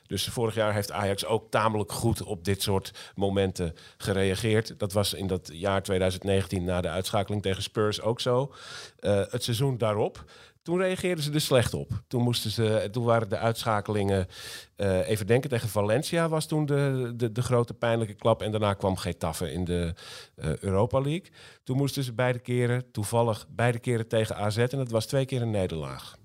Dus 0.07 0.27
vorig 0.27 0.55
jaar 0.55 0.73
heeft 0.73 0.91
Ajax 0.91 1.25
ook 1.25 1.51
tamelijk 1.51 1.91
goed 1.91 2.23
op 2.23 2.43
dit 2.43 2.61
soort 2.61 2.91
momenten 3.15 3.75
gereageerd. 3.97 4.79
Dat 4.79 4.93
was 4.93 5.13
in 5.13 5.27
dat 5.27 5.49
jaar 5.53 5.83
2019 5.83 6.63
na 6.63 6.81
de 6.81 6.89
uitschakeling 6.89 7.41
tegen 7.41 7.63
Spurs 7.63 8.01
ook 8.01 8.19
zo. 8.19 8.53
Eh, 8.99 9.21
het 9.29 9.43
seizoen 9.43 9.77
daarop, 9.77 10.25
toen 10.61 10.77
reageerden 10.77 11.23
ze 11.23 11.31
er 11.31 11.41
slecht 11.41 11.73
op. 11.73 11.91
Toen, 12.07 12.23
moesten 12.23 12.51
ze, 12.51 12.87
toen 12.91 13.03
waren 13.03 13.29
de 13.29 13.37
uitschakelingen, 13.37 14.27
eh, 14.75 15.09
even 15.09 15.27
denken, 15.27 15.49
tegen 15.49 15.69
Valencia 15.69 16.29
was 16.29 16.45
toen 16.45 16.65
de, 16.65 17.13
de, 17.15 17.31
de 17.31 17.41
grote 17.41 17.73
pijnlijke 17.73 18.13
klap. 18.13 18.41
En 18.41 18.51
daarna 18.51 18.73
kwam 18.73 18.97
Getafe 18.97 19.51
in 19.51 19.65
de 19.65 19.93
eh, 20.35 20.57
Europa 20.57 20.99
League. 21.01 21.31
Toen 21.63 21.77
moesten 21.77 22.03
ze 22.03 22.13
beide 22.13 22.39
keren, 22.39 22.91
toevallig 22.91 23.45
beide 23.49 23.79
keren 23.79 24.07
tegen 24.07 24.35
AZ. 24.35 24.57
En 24.57 24.77
dat 24.77 24.91
was 24.91 25.05
twee 25.05 25.25
keer 25.25 25.41
een 25.41 25.51
nederlaag. 25.51 26.18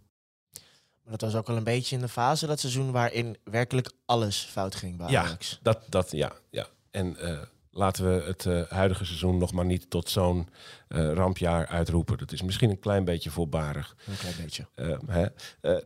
Maar 1.04 1.16
dat 1.16 1.20
was 1.20 1.34
ook 1.34 1.48
al 1.48 1.56
een 1.56 1.64
beetje 1.64 1.94
in 1.96 2.02
de 2.02 2.08
fase 2.08 2.46
dat 2.46 2.60
seizoen 2.60 2.90
waarin 2.92 3.36
werkelijk 3.44 3.90
alles 4.04 4.48
fout 4.50 4.74
ging 4.74 4.96
bij 4.96 5.10
Ja, 5.10 5.36
dat, 5.62 5.80
dat 5.88 6.10
ja, 6.10 6.32
ja. 6.50 6.66
En 6.90 7.16
eh, 7.16 7.38
laten 7.74 8.04
we 8.04 8.24
het 8.26 8.46
eh, 8.46 8.62
huidige 8.68 9.04
seizoen 9.04 9.38
nog 9.38 9.52
maar 9.52 9.64
niet 9.64 9.90
tot 9.90 10.10
zo'n 10.10 10.48
eh, 10.88 11.12
rampjaar 11.12 11.66
uitroepen. 11.66 12.18
Dat 12.18 12.32
is 12.32 12.42
misschien 12.42 12.70
een 12.70 12.78
klein 12.78 13.04
beetje 13.04 13.30
voorbarig. 13.30 13.96
Een 14.06 14.16
klein 14.16 14.34
beetje. 14.42 14.66
Eh, 14.74 14.98
hè? 15.06 15.26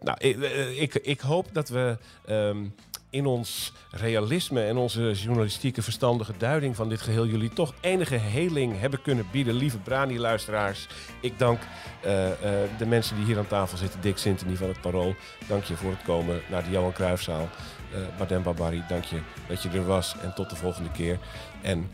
Nou, 0.00 0.18
ik, 0.18 0.36
ik, 0.76 0.94
ik 0.94 1.20
hoop 1.20 1.48
dat 1.52 1.68
we 1.68 1.98
ehm, 2.26 2.66
in 3.10 3.26
ons 3.26 3.72
realisme 3.90 4.64
en 4.64 4.76
onze 4.76 5.12
journalistieke 5.12 5.82
verstandige 5.82 6.32
duiding 6.38 6.76
van 6.76 6.88
dit 6.88 7.00
geheel 7.00 7.26
jullie 7.26 7.48
toch 7.48 7.74
enige 7.80 8.14
heling 8.14 8.80
hebben 8.80 9.02
kunnen 9.02 9.26
bieden, 9.30 9.54
lieve 9.54 9.78
Brani-luisteraars. 9.78 10.86
Ik 11.20 11.38
dank 11.38 11.60
eh, 12.02 12.30
eh, 12.30 12.70
de 12.78 12.86
mensen 12.86 13.16
die 13.16 13.24
hier 13.24 13.38
aan 13.38 13.46
tafel 13.46 13.78
zitten, 13.78 14.00
Dick 14.00 14.16
Sintony 14.16 14.56
van 14.56 14.68
het 14.68 14.80
Parool. 14.80 15.14
Dank 15.48 15.64
je 15.64 15.76
voor 15.76 15.90
het 15.90 16.02
komen 16.02 16.40
naar 16.50 16.64
de 16.64 16.70
Johan 16.70 16.92
Cruijffzaal. 16.92 17.48
Eh 17.92 18.00
Badem 18.18 18.42
Babari, 18.42 18.82
dank 18.88 19.04
je 19.04 19.20
dat 19.48 19.62
je 19.62 19.68
er 19.68 19.86
was 19.86 20.14
en 20.22 20.34
tot 20.34 20.50
de 20.50 20.56
volgende 20.56 20.90
keer. 20.90 21.18
En 21.62 21.90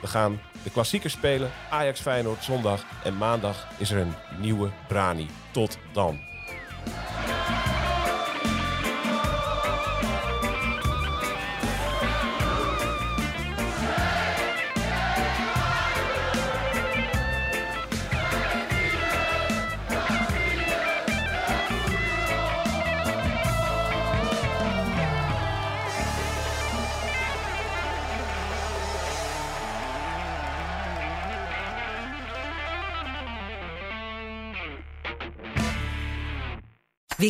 we 0.00 0.06
gaan 0.08 0.40
de 0.62 0.70
klassiekers 0.70 1.12
spelen. 1.12 1.50
Ajax 1.70 2.00
Feyenoord 2.00 2.44
zondag 2.44 2.84
en 3.04 3.16
maandag 3.16 3.66
is 3.78 3.90
er 3.90 4.00
een 4.00 4.14
nieuwe 4.40 4.70
Brani. 4.88 5.26
Tot 5.50 5.78
dan. 5.92 6.31